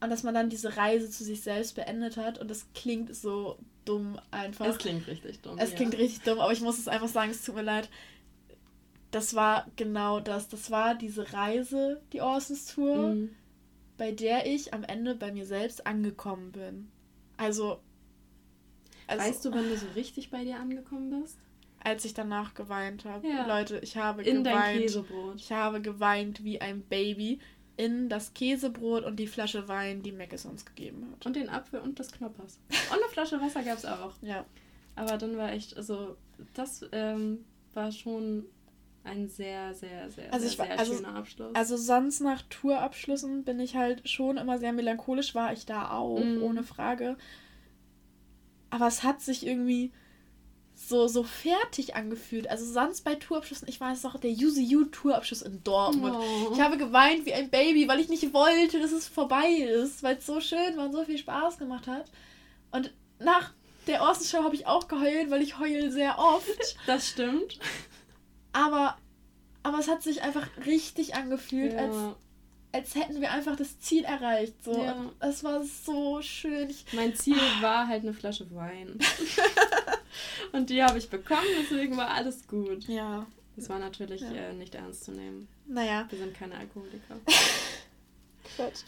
[0.00, 2.38] Und dass man dann diese Reise zu sich selbst beendet hat.
[2.38, 4.66] Und das klingt so dumm einfach.
[4.66, 5.58] Es klingt richtig dumm.
[5.58, 5.76] Es ja.
[5.76, 7.88] klingt richtig dumm, aber ich muss es einfach sagen, es tut mir leid.
[9.12, 10.48] Das war genau das.
[10.48, 13.14] Das war diese Reise, die Orsons Tour.
[13.14, 13.30] Mhm
[14.02, 16.90] bei der ich am Ende bei mir selbst angekommen bin.
[17.36, 17.80] Also,
[19.06, 21.38] also weißt du, wann du so richtig bei dir angekommen bist?
[21.78, 23.28] Als ich danach geweint habe.
[23.28, 23.46] Ja.
[23.46, 24.56] Leute, ich habe in geweint.
[24.56, 25.36] Dein Käsebrot.
[25.36, 27.38] Ich habe geweint wie ein Baby
[27.76, 31.24] in das Käsebrot und die Flasche Wein, die Mac es uns gegeben hat.
[31.24, 32.58] Und den Apfel und das Knoppers.
[32.90, 34.14] Und eine Flasche Wasser gab es auch.
[34.22, 34.44] Ja.
[34.96, 36.16] Aber dann war echt, also
[36.54, 38.46] das ähm, war schon
[39.04, 41.54] ein sehr, sehr, sehr, also sehr, sehr also, schöner Abschluss.
[41.54, 46.20] Also sonst nach Tourabschlüssen bin ich halt schon immer sehr melancholisch, war ich da auch,
[46.20, 46.42] mm.
[46.42, 47.16] ohne Frage.
[48.70, 49.92] Aber es hat sich irgendwie
[50.74, 52.48] so, so fertig angefühlt.
[52.48, 56.16] Also sonst bei Tourabschlüssen, ich weiß noch, der UCU Tourabschluss in Dortmund.
[56.16, 56.52] Oh.
[56.52, 60.16] Ich habe geweint wie ein Baby, weil ich nicht wollte, dass es vorbei ist, weil
[60.16, 62.10] es so schön war und so viel Spaß gemacht hat.
[62.70, 63.52] Und nach
[63.86, 66.46] der Orson Show habe ich auch geheult, weil ich heule sehr oft.
[66.86, 67.58] Das stimmt.
[68.52, 68.96] Aber,
[69.62, 71.78] aber es hat sich einfach richtig angefühlt, ja.
[71.78, 71.96] als,
[72.72, 74.54] als hätten wir einfach das Ziel erreicht.
[74.64, 74.82] So.
[74.82, 74.96] Ja.
[75.20, 76.70] Es war so schön.
[76.70, 77.62] Ich, mein Ziel ah.
[77.62, 78.98] war halt eine Flasche Wein.
[80.52, 82.86] Und die habe ich bekommen, deswegen war alles gut.
[82.88, 83.26] Ja.
[83.56, 84.32] Das war natürlich ja.
[84.32, 85.48] äh, nicht ernst zu nehmen.
[85.66, 86.06] Naja.
[86.08, 87.16] Wir sind keine Alkoholiker.
[88.56, 88.82] Quatsch.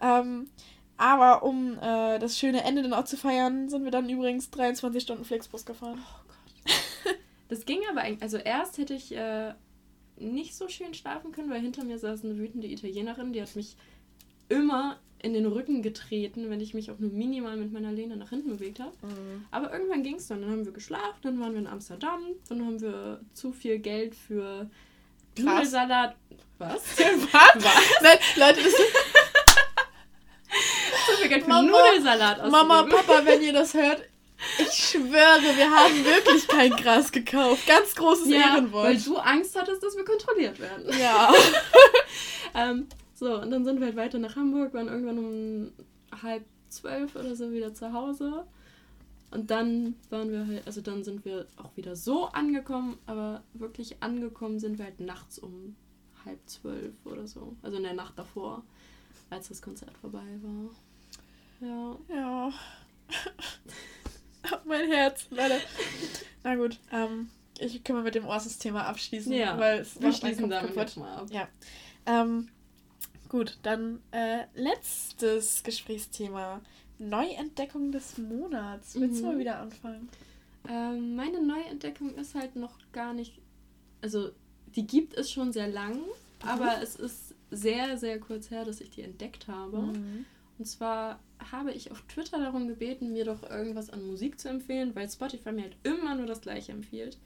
[0.00, 0.48] Ähm,
[0.96, 5.02] aber um äh, das schöne Ende dann auch zu feiern, sind wir dann übrigens 23
[5.02, 5.98] Stunden Flixbus gefahren.
[6.00, 6.21] Oh
[7.52, 9.52] das ging aber eigentlich, also erst hätte ich äh,
[10.16, 13.76] nicht so schön schlafen können, weil hinter mir saß eine wütende Italienerin, die hat mich
[14.48, 18.30] immer in den Rücken getreten, wenn ich mich auch nur minimal mit meiner Lehne nach
[18.30, 18.92] hinten bewegt habe.
[19.02, 19.44] Mhm.
[19.50, 20.40] Aber irgendwann ging es dann.
[20.40, 24.14] Dann haben wir geschlafen, dann waren wir in Amsterdam, dann haben wir zu viel Geld
[24.14, 24.70] für
[25.38, 26.16] Nudelsalat.
[26.56, 26.80] Was?
[26.98, 27.64] Was?
[27.64, 28.02] Was?
[28.02, 28.72] Nein, Leute, das
[31.06, 32.68] zu viel Geld für Mama, Nudelsalat ausgegeben.
[32.68, 34.02] Mama, Papa, wenn ihr das hört,
[34.58, 37.66] ich schwöre, wir haben wirklich kein Gras gekauft.
[37.66, 38.86] Ganz großes ja, Ehrenwort.
[38.86, 40.86] Weil du Angst hattest, dass wir kontrolliert werden.
[40.98, 41.32] Ja.
[42.54, 45.72] ähm, so, und dann sind wir halt weiter nach Hamburg, waren irgendwann um
[46.22, 48.44] halb zwölf oder so wieder zu Hause.
[49.30, 54.02] Und dann waren wir halt, also dann sind wir auch wieder so angekommen, aber wirklich
[54.02, 55.74] angekommen sind wir halt nachts um
[56.26, 57.56] halb zwölf oder so.
[57.62, 58.62] Also in der Nacht davor,
[59.30, 60.70] als das Konzert vorbei war.
[61.68, 61.96] Ja.
[62.14, 62.52] Ja.
[64.64, 65.60] mein Herz, Leute.
[66.42, 70.48] Na gut, ähm, ich kann mal mit dem Orsons-Thema abschließen, ja, weil es wir schließen
[70.50, 71.28] damit jetzt mal ab.
[71.30, 71.48] Ja.
[72.06, 72.48] Ähm,
[73.28, 76.60] gut, dann äh, letztes Gesprächsthema.
[76.98, 78.94] Neuentdeckung des Monats.
[78.94, 79.26] Willst mhm.
[79.26, 80.08] du mal wieder anfangen?
[80.68, 83.40] Ähm, meine Neuentdeckung ist halt noch gar nicht.
[84.00, 84.30] Also,
[84.76, 86.48] die gibt es schon sehr lang, mhm.
[86.48, 89.78] aber es ist sehr, sehr kurz her, dass ich die entdeckt habe.
[89.78, 90.24] Mhm.
[90.58, 91.18] Und zwar
[91.50, 95.52] habe ich auf Twitter darum gebeten, mir doch irgendwas an Musik zu empfehlen, weil Spotify
[95.52, 97.18] mir halt immer nur das gleiche empfiehlt.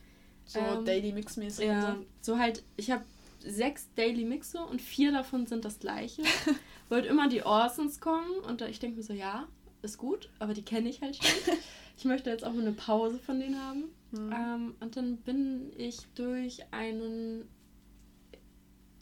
[0.45, 1.67] So ähm, Daily Mix mäßig.
[1.67, 2.35] Ja, so.
[2.35, 3.05] so halt, ich habe
[3.41, 6.23] sechs Daily Mixe und vier davon sind das gleiche.
[6.89, 9.47] Wollte immer die Orsons kommen und ich denke mir so, ja,
[9.83, 11.55] ist gut, aber die kenne ich halt schon.
[11.97, 13.85] ich möchte jetzt auch mal eine Pause von denen haben.
[14.13, 14.33] Mhm.
[14.33, 17.49] Ähm, und dann bin ich durch einen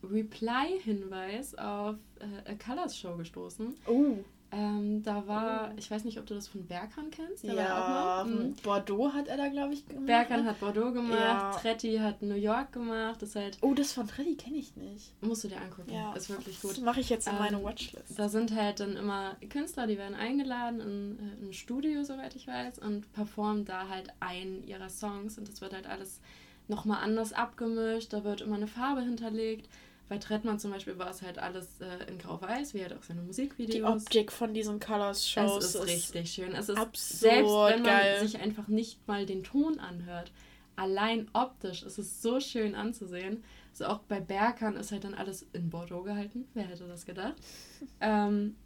[0.02, 3.74] Reply-Hinweis auf äh, A Colors Show gestoßen.
[3.86, 4.16] Oh.
[4.54, 5.74] Ähm, da war, oh.
[5.76, 7.44] ich weiß nicht, ob du das von Berkan kennst.
[7.44, 8.54] Der ja, mhm.
[8.62, 10.06] Bordeaux hat er da, glaube ich, gemacht.
[10.06, 11.50] Berkan hat Bordeaux gemacht, ja.
[11.50, 13.20] Tretti hat New York gemacht.
[13.20, 15.12] Das halt, oh, das von Tretti kenne ich nicht.
[15.22, 15.92] Musst du dir angucken.
[15.92, 16.12] Ja.
[16.12, 16.72] Ist wirklich gut.
[16.72, 18.18] Das mache ich jetzt in ähm, meine Watchlist.
[18.18, 22.46] Da sind halt dann immer Künstler, die werden eingeladen in, in ein Studio, soweit ich
[22.46, 25.36] weiß, und performen da halt einen ihrer Songs.
[25.38, 26.20] Und das wird halt alles
[26.68, 28.12] nochmal anders abgemischt.
[28.12, 29.68] Da wird immer eine Farbe hinterlegt.
[30.08, 33.22] Bei Trettmann zum Beispiel war es halt alles äh, in Grau-Weiß, wie halt auch seine
[33.22, 33.74] Musikvideos.
[33.74, 36.52] Die Optik von diesen Colors-Shows ist, ist richtig schön.
[36.52, 38.20] Es ist absurd selbst wenn man geil.
[38.20, 40.30] sich einfach nicht mal den Ton anhört,
[40.76, 43.42] allein optisch ist es so schön anzusehen.
[43.70, 46.46] Also auch bei Berkan ist halt dann alles in Bordeaux gehalten.
[46.54, 47.34] Wer hätte das gedacht?
[48.00, 48.56] ähm,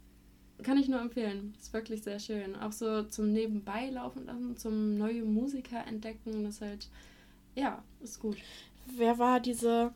[0.61, 1.53] kann ich nur empfehlen.
[1.57, 2.55] Ist wirklich sehr schön.
[2.57, 6.89] Auch so zum Nebenbei laufen lassen, zum neue Musiker entdecken, das halt,
[7.55, 8.37] ja, ist gut.
[8.97, 9.93] wer war diese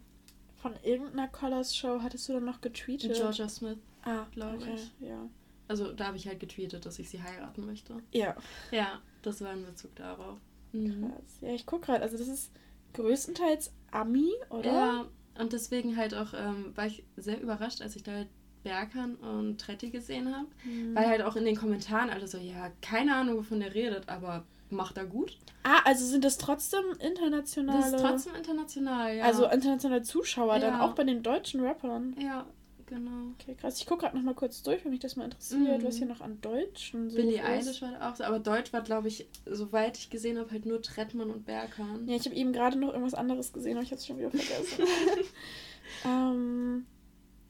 [0.64, 3.14] von irgendeiner Colors Show hattest du dann noch getweetet?
[3.16, 5.08] Georgia Smith, Ah, glaube okay, ich.
[5.08, 5.30] ja.
[5.68, 7.96] Also da habe ich halt getweetet, dass ich sie heiraten möchte.
[8.12, 8.36] Ja,
[8.72, 10.38] Ja, das war in Bezug darauf.
[10.72, 11.10] Mhm.
[11.12, 11.38] krass.
[11.42, 12.52] Ja, ich gucke gerade, also das ist
[12.94, 14.72] größtenteils Ami, oder?
[14.74, 15.06] Ja,
[15.40, 18.30] und deswegen halt auch ähm, war ich sehr überrascht, als ich da halt
[18.64, 20.48] Berkan und Tretti gesehen habe.
[20.64, 20.96] Hm.
[20.96, 24.46] Weil halt auch in den Kommentaren alle so, ja, keine Ahnung, wovon der redet, aber
[24.74, 25.38] macht er gut.
[25.64, 27.80] Ah, also sind das trotzdem internationale...
[27.80, 29.24] Das ist trotzdem international, ja.
[29.24, 30.86] Also internationale Zuschauer, dann Ja.
[30.86, 32.16] auch bei den deutschen Rappern.
[32.20, 32.46] ja,
[32.86, 33.32] genau.
[33.40, 33.78] Okay, krass.
[33.80, 35.86] Ich gucke gerade noch mal kurz durch, wenn mich das mal interessiert, Mhm.
[35.88, 37.44] was hier noch an Deutschen so Billie.
[37.44, 40.82] Eilish war auch so, aber Deutsch war, glaube ich, soweit ich gesehen habe, halt nur
[40.82, 42.08] Trettmann und Berkan.
[42.08, 44.32] Ja, ich habe eben gerade noch irgendwas anderes gesehen, aber ich habe es schon wieder
[44.32, 44.84] vergessen.
[46.06, 46.86] ähm,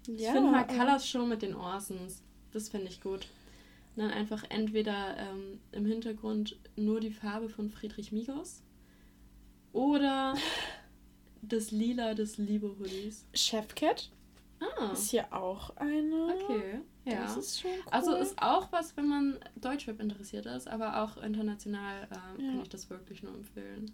[0.08, 2.22] Ich ja, finde mal aber- Colors Show mit den Orsons.
[2.52, 3.28] Das finde ich gut.
[3.96, 8.64] Dann einfach entweder ähm, im Hintergrund nur die Farbe von Friedrich Migos
[9.72, 10.36] oder
[11.42, 13.26] das Lila des Liebe-Hoodies.
[13.34, 14.10] Chefcat
[14.80, 16.34] Ah, ist hier auch eine.
[16.42, 16.80] okay.
[17.04, 17.24] Ja.
[17.24, 17.92] Das ist schon cool.
[17.92, 22.52] Also ist auch was, wenn man Deutschrap interessiert ist, aber auch international ähm, Ja.
[22.52, 23.92] kann ich das wirklich nur empfehlen.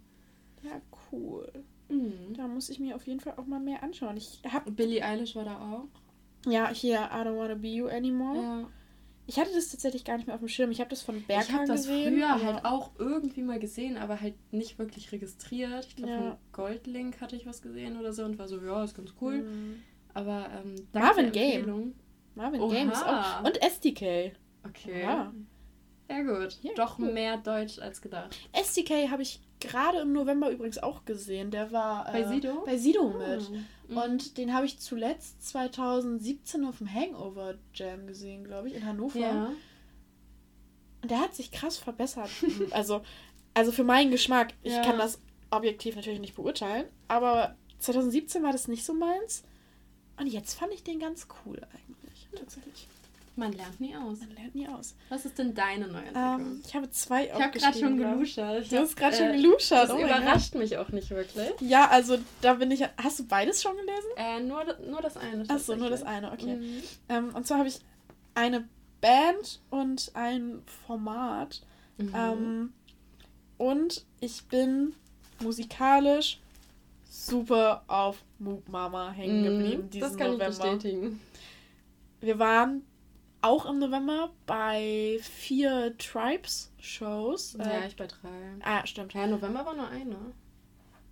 [0.62, 0.80] ja,
[1.12, 1.52] cool.
[1.90, 2.36] Mhm.
[2.38, 4.16] Da muss ich mir auf jeden Fall auch mal mehr anschauen.
[4.18, 5.88] Ich habe Billie Eilish war da auch.
[6.50, 8.38] ja hier I Don't Wanna Be You Anymore.
[8.38, 8.70] Ja.
[9.30, 10.72] Ich hatte das tatsächlich gar nicht mehr auf dem Schirm.
[10.72, 12.14] Ich habe das von Ich Berkan habe das gesehen.
[12.16, 15.86] früher aber- halt auch irgendwie mal gesehen, aber halt nicht wirklich registriert.
[15.88, 16.20] Ich glaube, Ja.
[16.20, 19.44] von Goldlink hatte ich was gesehen oder so und war so, ja, ist ganz cool.
[19.44, 19.84] Mhm.
[20.16, 21.94] Aber ähm, Marvin Game.
[22.34, 22.74] Marvin Oha.
[22.74, 23.44] Games auch.
[23.44, 24.34] Und SDK.
[24.68, 25.02] Okay.
[25.04, 25.32] Ja.
[26.10, 26.58] Ja, gut.
[26.64, 27.12] Ja, Doch cool.
[27.14, 28.36] mehr Deutsch als gedacht.
[28.52, 31.52] SDK habe ich gerade im November übrigens auch gesehen.
[31.52, 32.64] Der war Bei äh, Sido?
[32.66, 33.50] bei Sido mit.
[33.50, 33.98] Mhm.
[33.98, 39.20] Und den habe ich zuletzt 2017 auf dem Hangover Jam gesehen, glaube ich, in Hannover.
[39.20, 39.52] ja.
[41.02, 42.30] Und der hat sich krass verbessert.
[42.72, 43.02] also,
[43.54, 44.54] also für meinen Geschmack.
[44.64, 44.82] Ich Ja.
[44.82, 45.20] kann das
[45.52, 46.86] objektiv natürlich nicht beurteilen.
[47.08, 49.44] Aber 2017 war das nicht so meins.
[50.18, 52.28] Und jetzt fand ich den ganz cool eigentlich.
[52.36, 52.88] Tatsächlich.
[53.40, 54.20] Man lernt nie aus.
[54.20, 54.96] Man lernt nie aus.
[55.08, 56.40] Was ist denn deine Neuentwicklung?
[56.40, 58.72] Ähm, ich habe zwei ich habe gerade schon geluschert.
[58.72, 59.90] Du hast gerade äh, schon geluschert.
[59.90, 61.50] Das oh überrascht mich auch nicht wirklich.
[61.62, 62.84] Ja, also da bin ich.
[62.98, 64.10] Hast du beides schon gelesen?
[64.18, 65.50] Äh, nur, nur das eine.
[65.50, 66.58] Achso, nur das eine, okay.
[66.58, 66.84] Mhm.
[67.08, 67.80] Ähm, und zwar habe ich
[68.36, 68.68] eine
[69.02, 71.62] Band und ein Format.
[71.98, 72.14] Mhm.
[72.16, 72.74] Ähm,
[73.58, 74.94] und ich bin
[75.42, 76.40] musikalisch
[77.10, 80.50] super auf Moop Mama hängen geblieben Mhm, diesen das kann November.
[80.50, 81.20] ich bestätigen.
[82.22, 82.84] Wir waren
[83.42, 87.56] auch im November bei vier Tribes-Shows.
[87.60, 88.30] Ja, Äh, ich bei drei.
[88.64, 89.14] ah, stimmt.
[89.14, 90.16] Ja, November war nur eine.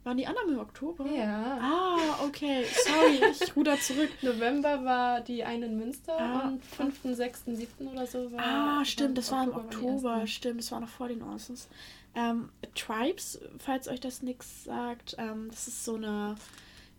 [0.04, 1.06] Waren die anderen im Oktober?
[1.12, 1.58] Ja.
[1.62, 2.64] Ah, okay.
[2.86, 4.10] Sorry, ich ruder zurück.
[4.22, 6.48] November war die eine in Münster Ah.
[6.48, 7.88] und 5., 6., 7.
[7.90, 8.40] oder so war.
[8.80, 10.26] Ah, stimmt, das war im Oktober.
[10.26, 11.68] Stimmt, das war noch vor den Orsons.
[12.16, 16.36] Ähm, Tribes, falls euch das nichts sagt, ähm, das ist so eine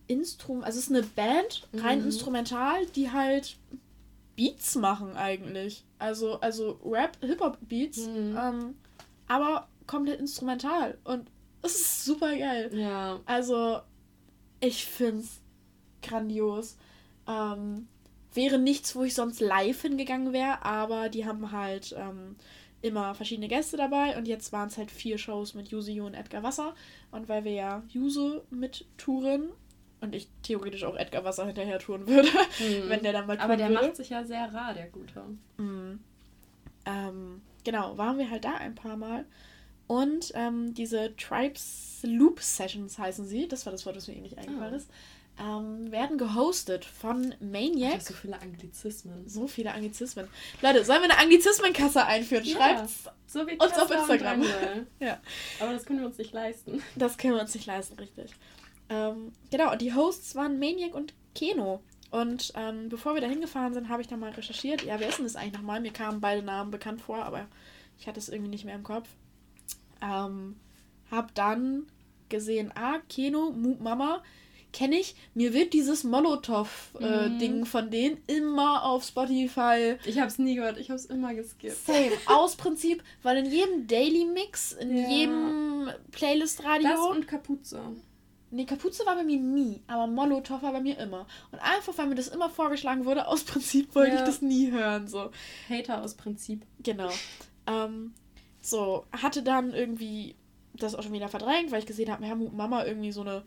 [0.07, 2.07] Instrum, also es ist eine Band, rein Mhm.
[2.07, 3.57] instrumental, die halt
[4.39, 5.84] Beats machen eigentlich.
[5.99, 8.39] Also, also Rap, Hip-Hop-Beats, Mhm.
[8.41, 8.74] ähm,
[9.26, 10.97] aber komplett instrumental.
[11.03, 11.28] Und
[11.62, 12.70] es ist super geil.
[12.72, 13.18] Ja.
[13.26, 13.80] Also,
[14.61, 15.41] ich find's
[16.03, 16.76] grandios.
[17.26, 17.89] Ähm,
[18.32, 22.36] wäre nichts, wo ich sonst live hingegangen wäre, aber die haben halt ähm,
[22.80, 26.45] immer verschiedene Gäste dabei und jetzt waren es halt vier Shows mit Yuzu und Edgar
[26.45, 26.74] Wasser.
[27.11, 29.49] Und weil wir ja Yuzu mit touren
[30.01, 32.29] und ich theoretisch auch Edgar Wasser hinterher touren würde,
[32.61, 32.89] Mhm.
[32.89, 33.87] wenn der dann mal Aber touren der würde.
[33.89, 35.23] macht sich ja sehr rar, der Gute.
[35.59, 36.01] Mhm.
[36.87, 39.25] Ähm, genau, waren wir halt da ein paar Mal.
[39.87, 44.23] Und ähm, diese Tribes Loop Sessions heißen sie, das war das Wort, das mir eben
[44.23, 44.77] nicht eingefallen Ah.
[44.77, 44.91] ist,
[45.41, 47.93] ähm, werden gehostet von Maniac.
[47.95, 48.01] Ja.
[48.01, 49.27] so viele Anglizismen.
[49.29, 50.27] So viele Anglizismen.
[50.63, 52.45] Leute, sollen wir eine Anglizismenkasse einführen?
[52.45, 52.57] Ja.
[52.57, 53.05] Schreibt's.
[53.27, 54.43] So Uns auf Instagram.
[55.01, 55.21] Ja.
[55.61, 56.83] Aber das können wir uns nicht leisten.
[56.97, 58.31] Das können wir uns nicht leisten, richtig.
[58.91, 61.80] Ähm, genau, und die Hosts waren Maniac und Keno.
[62.11, 64.82] Und ähm, bevor wir da hingefahren sind, habe ich da mal recherchiert.
[64.82, 65.80] Ja, wer ist denn das eigentlich nochmal?
[65.80, 67.47] Mir kamen beide Namen bekannt vor, aber
[67.99, 69.09] ich hatte es irgendwie nicht mehr im Kopf.
[70.01, 70.57] Ähm,
[71.11, 71.86] hab dann
[72.30, 74.22] gesehen, ah, Keno, Moop Mama,
[74.72, 75.16] kenne ich.
[75.34, 77.66] Mir wird dieses Molotow-Ding Mhm.
[77.66, 81.86] von denen immer auf Spotify Ich hab's nie gehört, ich hab's immer geskippt.
[81.86, 85.09] Same, aus Prinzip, weil in jedem Daily Mix, in Ja.
[85.09, 86.89] jedem Playlist-Radio.
[86.89, 87.80] Das und Kapuze.
[88.51, 91.27] Nee, Kapuze war bei mir nie, aber Molotow war bei mir immer.
[91.53, 94.19] Und einfach, weil mir das immer vorgeschlagen wurde, aus Prinzip wollte Ja.
[94.21, 95.07] ich das nie hören.
[95.07, 95.31] So,
[95.69, 96.65] Hater aus Prinzip.
[96.83, 97.11] genau.
[97.67, 98.15] Ähm,
[98.63, 100.35] so, hatte dann irgendwie
[100.75, 103.43] das auch schon wieder verdrängt, weil ich gesehen habe, mit Mama irgendwie so eine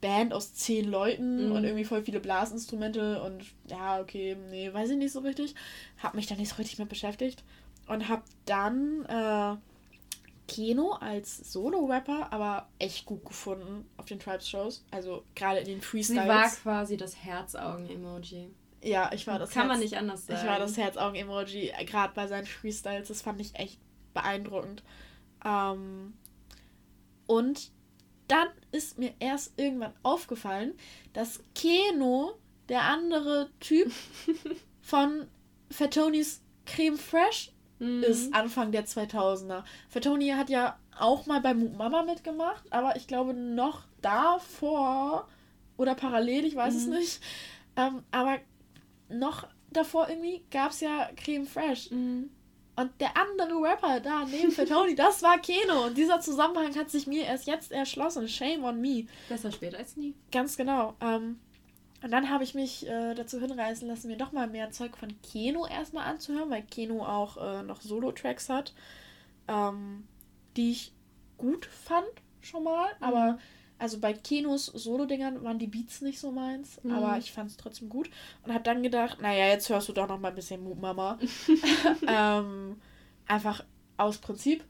[0.00, 1.52] Band aus zehn Leuten Mhm.
[1.56, 5.54] und irgendwie voll viele Blasinstrumente und ja, okay, nee, weiß ich nicht so richtig.
[6.02, 7.42] Hab mich da nicht so richtig mit beschäftigt
[7.88, 9.56] und hab dann äh,
[10.46, 14.84] Keno als Solo-Rapper aber echt gut gefunden auf den Tribes-Shows.
[14.90, 16.22] Also gerade in den Freestyles.
[16.22, 18.50] Sie war quasi das Herzaugen-Emoji.
[18.82, 20.40] Ja, ich war das Kann Herz, man nicht anders sagen.
[20.40, 23.08] Ich war das Herzaugen-Emoji, gerade bei seinen Freestyles.
[23.08, 23.78] Das fand ich echt
[24.12, 24.82] beeindruckend.
[25.44, 26.14] Ähm,
[27.26, 27.70] und
[28.28, 30.74] dann ist mir erst irgendwann aufgefallen,
[31.12, 32.34] dass Keno,
[32.68, 33.92] der andere Typ
[34.82, 35.26] von
[35.70, 38.02] Fatonis Creme Fresh, mhm.
[38.02, 39.64] ist Anfang der 2000er.
[39.88, 45.28] Fatoni hat ja auch mal bei Mama mitgemacht, aber ich glaube noch davor
[45.76, 46.80] oder parallel, ich weiß mhm.
[46.80, 47.20] es nicht.
[47.76, 48.38] Ähm, aber
[49.08, 51.90] noch davor irgendwie gab es ja Creme Fresh.
[51.90, 52.30] Mhm.
[52.76, 55.86] Und der andere Rapper da neben Fatoni, das war Keno.
[55.86, 58.28] Und dieser Zusammenhang hat sich mir erst jetzt erschlossen.
[58.28, 59.06] Shame on me.
[59.28, 60.14] Besser spät als nie.
[60.32, 60.94] Ganz genau.
[61.00, 61.38] Ähm,
[62.04, 65.08] und dann habe ich mich äh, dazu hinreißen lassen, mir doch mal mehr Zeug von
[65.22, 68.74] Keno erstmal anzuhören, weil Keno auch äh, noch Solo-Tracks hat,
[69.48, 70.06] ähm,
[70.54, 70.92] die ich
[71.38, 72.04] gut fand
[72.42, 72.90] schon mal.
[72.98, 73.04] Mhm.
[73.04, 73.38] Aber
[73.78, 76.92] also bei Kenos Solo-Dingern waren die Beats nicht so meins, mhm.
[76.92, 78.10] aber ich fand es trotzdem gut.
[78.42, 81.18] Und habe dann gedacht, naja, jetzt hörst du doch noch mal ein bisschen Mood Mama.
[82.06, 82.82] ähm,
[83.26, 83.64] einfach
[83.96, 84.62] aus Prinzip.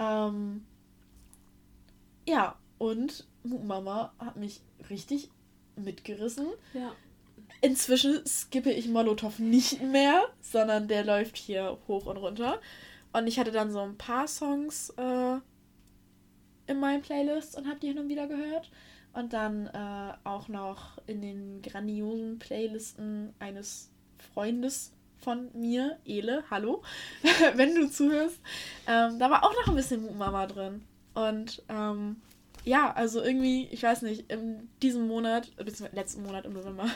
[0.00, 0.66] Ähm,
[2.26, 5.30] ja, und Mood Mama hat mich richtig
[5.76, 6.48] mitgerissen.
[6.74, 6.92] Ja.
[7.60, 12.60] Inzwischen skippe ich Molotow nicht mehr, sondern der läuft hier hoch und runter.
[13.12, 15.36] Und ich hatte dann so ein paar Songs äh,
[16.66, 18.70] in meinen Playlists und habe die hin und wieder gehört.
[19.12, 23.90] Und dann äh, auch noch in den grandiosen Playlisten eines
[24.32, 26.82] Freundes von mir, Ele, hallo,
[27.54, 28.40] wenn du zuhörst.
[28.88, 30.82] Ähm, da war auch noch ein bisschen Mama drin.
[31.14, 32.16] Und ähm,
[32.64, 36.88] ja, also irgendwie, ich weiß nicht, in diesem Monat, beziehungsweise letzten Monat im November,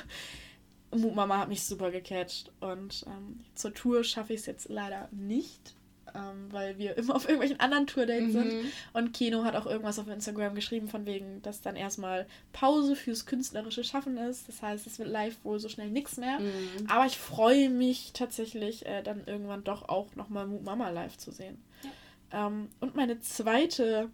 [0.95, 2.53] Mama hat mich super gecatcht.
[2.61, 5.75] Und ähm, zur Tour schaffe ich es jetzt leider nicht,
[6.15, 8.33] ähm, weil wir immer auf irgendwelchen anderen Tourdates mhm.
[8.33, 8.65] sind.
[8.93, 13.27] Und Keno hat auch irgendwas auf Instagram geschrieben, von wegen, dass dann erstmal Pause fürs
[13.27, 14.49] künstlerische Schaffen ist.
[14.49, 16.39] Das heißt, es wird live wohl so schnell nichts mehr.
[16.39, 16.87] Mhm.
[16.89, 21.59] Aber ich freue mich tatsächlich, äh, dann irgendwann doch auch nochmal Mama live zu sehen.
[21.83, 22.47] Ja.
[22.47, 24.11] Ähm, und meine zweite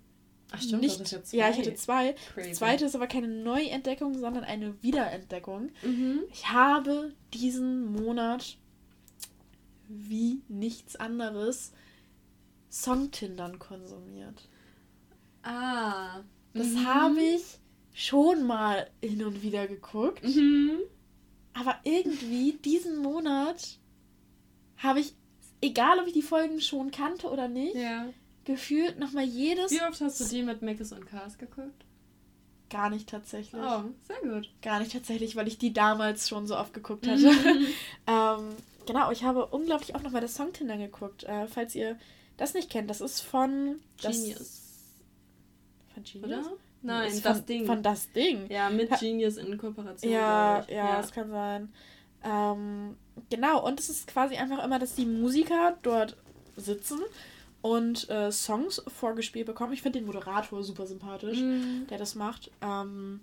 [0.52, 1.36] Ach stimmt, nicht, ja, zwei.
[1.36, 2.14] ja, ich hatte zwei.
[2.34, 2.50] Crazy.
[2.50, 5.70] Das zweite ist aber keine Neuentdeckung, sondern eine Wiederentdeckung.
[5.82, 6.20] Mhm.
[6.30, 8.58] Ich habe diesen Monat
[9.88, 11.72] wie nichts anderes
[12.70, 14.48] Songtindern konsumiert.
[15.42, 16.20] Ah.
[16.52, 16.86] Das mhm.
[16.86, 17.58] habe ich
[17.94, 20.22] schon mal hin und wieder geguckt.
[20.22, 20.80] Mhm.
[21.54, 23.78] Aber irgendwie diesen Monat
[24.76, 25.14] habe ich,
[25.62, 28.08] egal ob ich die Folgen schon kannte oder nicht, ja
[28.44, 29.70] gefühlt nochmal jedes.
[29.72, 31.84] Wie oft hast du die mit Mackes und Cars geguckt?
[32.70, 33.60] Gar nicht tatsächlich.
[33.62, 34.50] Oh, sehr gut.
[34.62, 37.30] Gar nicht tatsächlich, weil ich die damals schon so oft geguckt hatte.
[38.06, 41.24] ähm, genau, ich habe unglaublich auch nochmal das Songtinder geguckt.
[41.24, 41.98] Äh, falls ihr
[42.36, 44.38] das nicht kennt, das ist von Genius.
[44.38, 44.62] Das,
[45.94, 46.46] von Genius?
[46.46, 46.56] Oder?
[46.82, 47.66] Nein, das von, Ding.
[47.66, 48.50] Von das Ding.
[48.50, 50.10] Ja, mit Genius in Kooperation.
[50.10, 51.72] Ja, ja, ja, das kann sein.
[52.24, 52.96] Ähm,
[53.30, 56.16] genau, und es ist quasi einfach immer, dass die Musiker dort
[56.56, 57.00] sitzen
[57.62, 59.72] und äh, Songs vorgespielt bekommen.
[59.72, 61.86] Ich finde den Moderator super sympathisch, mm.
[61.88, 62.50] der das macht.
[62.60, 63.20] Ähm,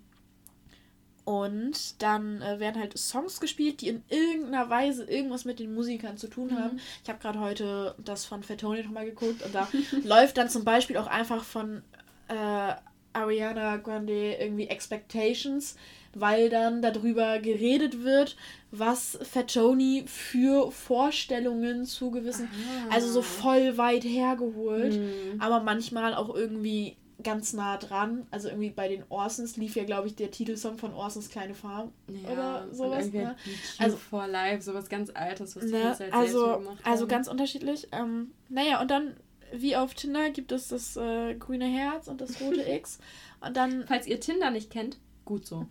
[1.24, 6.16] und dann äh, werden halt Songs gespielt, die in irgendeiner Weise irgendwas mit den Musikern
[6.16, 6.74] zu tun haben.
[6.74, 6.80] Mhm.
[7.04, 9.68] Ich habe gerade heute das von Fatoni nochmal geguckt und da
[10.04, 11.82] läuft dann zum Beispiel auch einfach von
[12.28, 12.72] äh,
[13.12, 15.76] Ariana Grande irgendwie Expectations
[16.14, 18.36] weil dann darüber geredet wird,
[18.70, 22.94] was Fatoni für Vorstellungen zu gewissen, Aha.
[22.94, 25.40] also so voll weit hergeholt, mhm.
[25.40, 28.26] aber manchmal auch irgendwie ganz nah dran.
[28.30, 31.92] Also irgendwie bei den Orsons lief ja, glaube ich, der Titelsong von Orsons Kleine Farm
[32.08, 33.12] ja, oder sowas.
[33.12, 33.36] Ne?
[33.78, 37.88] Also for Life, sowas ganz Altes, was ne, halt also, also ganz unterschiedlich.
[37.92, 39.16] Ähm, naja, und dann
[39.52, 42.98] wie auf Tinder gibt es das äh, grüne Herz und das rote X.
[43.40, 43.86] Und dann.
[43.86, 44.98] Falls ihr Tinder nicht kennt,
[45.30, 45.66] Gut so.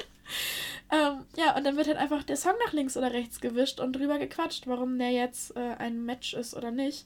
[0.92, 3.94] ähm, ja, und dann wird halt einfach der Song nach links oder rechts gewischt und
[3.94, 7.04] drüber gequatscht, warum der jetzt äh, ein Match ist oder nicht.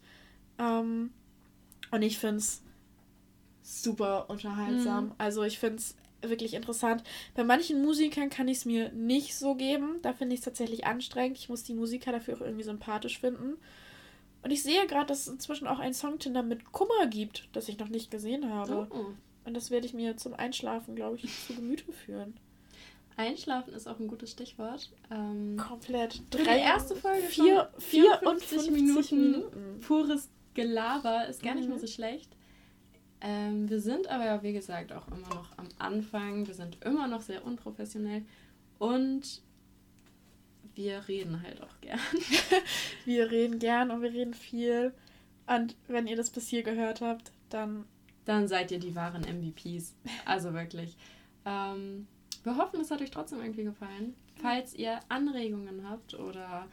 [0.58, 1.14] Ähm,
[1.90, 2.62] und ich finde es
[3.62, 5.06] super unterhaltsam.
[5.06, 5.12] Mhm.
[5.16, 7.02] Also ich finde es wirklich interessant.
[7.34, 10.00] Bei manchen Musikern kann ich es mir nicht so geben.
[10.02, 11.38] Da finde ich es tatsächlich anstrengend.
[11.38, 13.54] Ich muss die Musiker dafür auch irgendwie sympathisch finden.
[14.44, 17.78] Und ich sehe gerade, dass es inzwischen auch ein Songtinder mit Kummer gibt, das ich
[17.78, 18.86] noch nicht gesehen habe.
[18.90, 19.06] Oh.
[19.46, 22.34] Und das werde ich mir zum Einschlafen, glaube ich, zu Gemüte führen.
[23.16, 24.90] Einschlafen ist auch ein gutes Stichwort.
[25.10, 26.22] Ähm, Komplett.
[26.30, 29.80] Drei, die erste Folge vier, vier und Minuten, Minuten.
[29.80, 31.80] Pures Gelaber ist gar nicht mehr mhm.
[31.80, 32.30] so schlecht.
[33.22, 36.46] Ähm, wir sind aber ja, wie gesagt, auch immer noch am Anfang.
[36.46, 38.24] Wir sind immer noch sehr unprofessionell.
[38.78, 39.42] Und
[40.74, 42.00] wir reden halt auch gern.
[43.04, 44.92] wir reden gern und wir reden viel.
[45.46, 47.84] Und wenn ihr das bis hier gehört habt, dann.
[48.24, 49.94] Dann seid ihr die wahren MVPs.
[50.24, 50.96] Also wirklich.
[51.44, 52.06] ähm,
[52.42, 54.14] wir hoffen, es hat euch trotzdem irgendwie gefallen.
[54.40, 56.68] Falls ihr Anregungen habt oder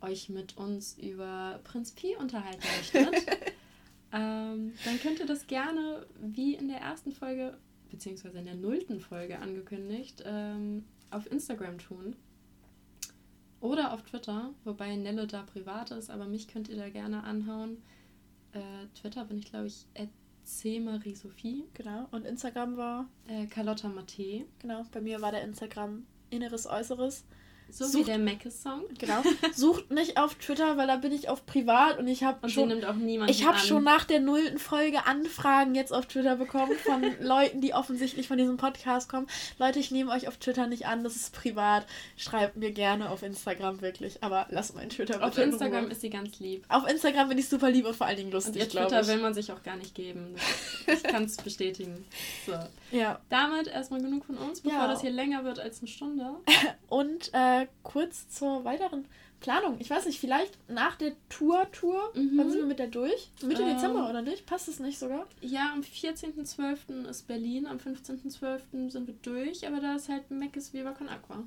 [0.00, 3.26] euch mit uns über Prinz Pi unterhalten möchtet,
[4.12, 7.56] ähm, dann könnt ihr das gerne, wie in der ersten Folge,
[7.90, 12.16] beziehungsweise in der nullten Folge angekündigt, ähm, auf Instagram tun.
[13.64, 17.82] Oder auf Twitter, wobei Nelle da privat ist, aber mich könnt ihr da gerne anhauen.
[18.52, 18.60] Äh,
[18.94, 19.86] Twitter bin ich, glaube ich.
[21.14, 21.64] Sophie.
[21.72, 22.06] Genau.
[22.10, 23.08] Und Instagram war?
[23.26, 24.44] Äh, Carlotta Matte.
[24.58, 24.84] Genau.
[24.92, 27.24] Bei mir war der Instagram Inneres Äußeres.
[27.70, 28.82] So Sucht, wie der Meckes-Song.
[28.98, 29.22] Genau.
[29.54, 32.68] Sucht nicht auf Twitter, weil da bin ich auf privat und ich habe schon.
[32.68, 36.72] nimmt auch niemand Ich habe schon nach der nullten Folge Anfragen jetzt auf Twitter bekommen
[36.84, 39.26] von Leuten, die offensichtlich von diesem Podcast kommen.
[39.58, 41.86] Leute, ich nehme euch auf Twitter nicht an, das ist privat.
[42.16, 46.10] Schreibt mir gerne auf Instagram wirklich, aber lasst mein Twitter bitte Auf Instagram ist sie
[46.10, 46.64] ganz lieb.
[46.68, 48.54] Auf Instagram bin ich super lieb und vor allen Dingen lustig.
[48.54, 50.36] Und ihr Twitter will man sich auch gar nicht geben.
[50.86, 52.04] Ich kann es bestätigen.
[52.46, 52.52] So.
[52.92, 53.20] Ja.
[53.30, 54.88] Damit erstmal genug von uns, bevor ja.
[54.88, 56.34] das hier länger wird als eine Stunde.
[56.88, 59.06] und äh, kurz zur weiteren
[59.40, 59.76] Planung.
[59.78, 62.32] Ich weiß nicht, vielleicht nach der Tour-Tour, mhm.
[62.36, 63.30] wann sind wir mit der durch?
[63.42, 64.46] Mitte ähm, Dezember oder nicht?
[64.46, 65.26] Passt es nicht sogar?
[65.42, 67.06] Ja, am 14.12.
[67.06, 68.90] ist Berlin, am 15.12.
[68.90, 71.44] sind wir durch, aber da ist halt Meckes Viva Con Aqua.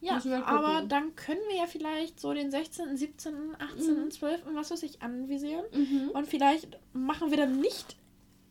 [0.00, 4.10] Ja, aber dann können wir ja vielleicht so den 16., 17., 18., mhm.
[4.10, 5.64] 12., was weiß ich, anvisieren.
[5.74, 6.10] Mhm.
[6.14, 7.96] Und vielleicht machen wir dann nicht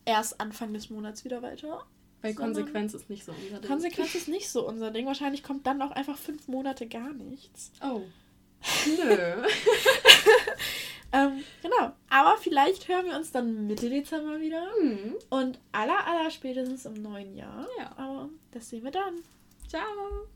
[0.04, 1.84] erst Anfang des Monats wieder weiter,
[2.22, 3.70] weil Konsequenz ist nicht so unser Ding.
[3.70, 5.06] Konsequenz ist nicht so unser Ding.
[5.06, 7.72] Wahrscheinlich kommt dann auch einfach fünf Monate gar nichts.
[7.82, 8.02] Oh.
[8.86, 9.02] Nö.
[11.12, 11.92] ähm, genau.
[12.10, 14.66] Aber vielleicht hören wir uns dann Mitte Dezember wieder.
[14.82, 15.14] Mhm.
[15.30, 17.66] Und aller, aller spätestens im neuen Jahr.
[17.78, 17.92] Ja.
[17.96, 19.14] Aber das sehen wir dann.
[19.66, 20.28] Ciao.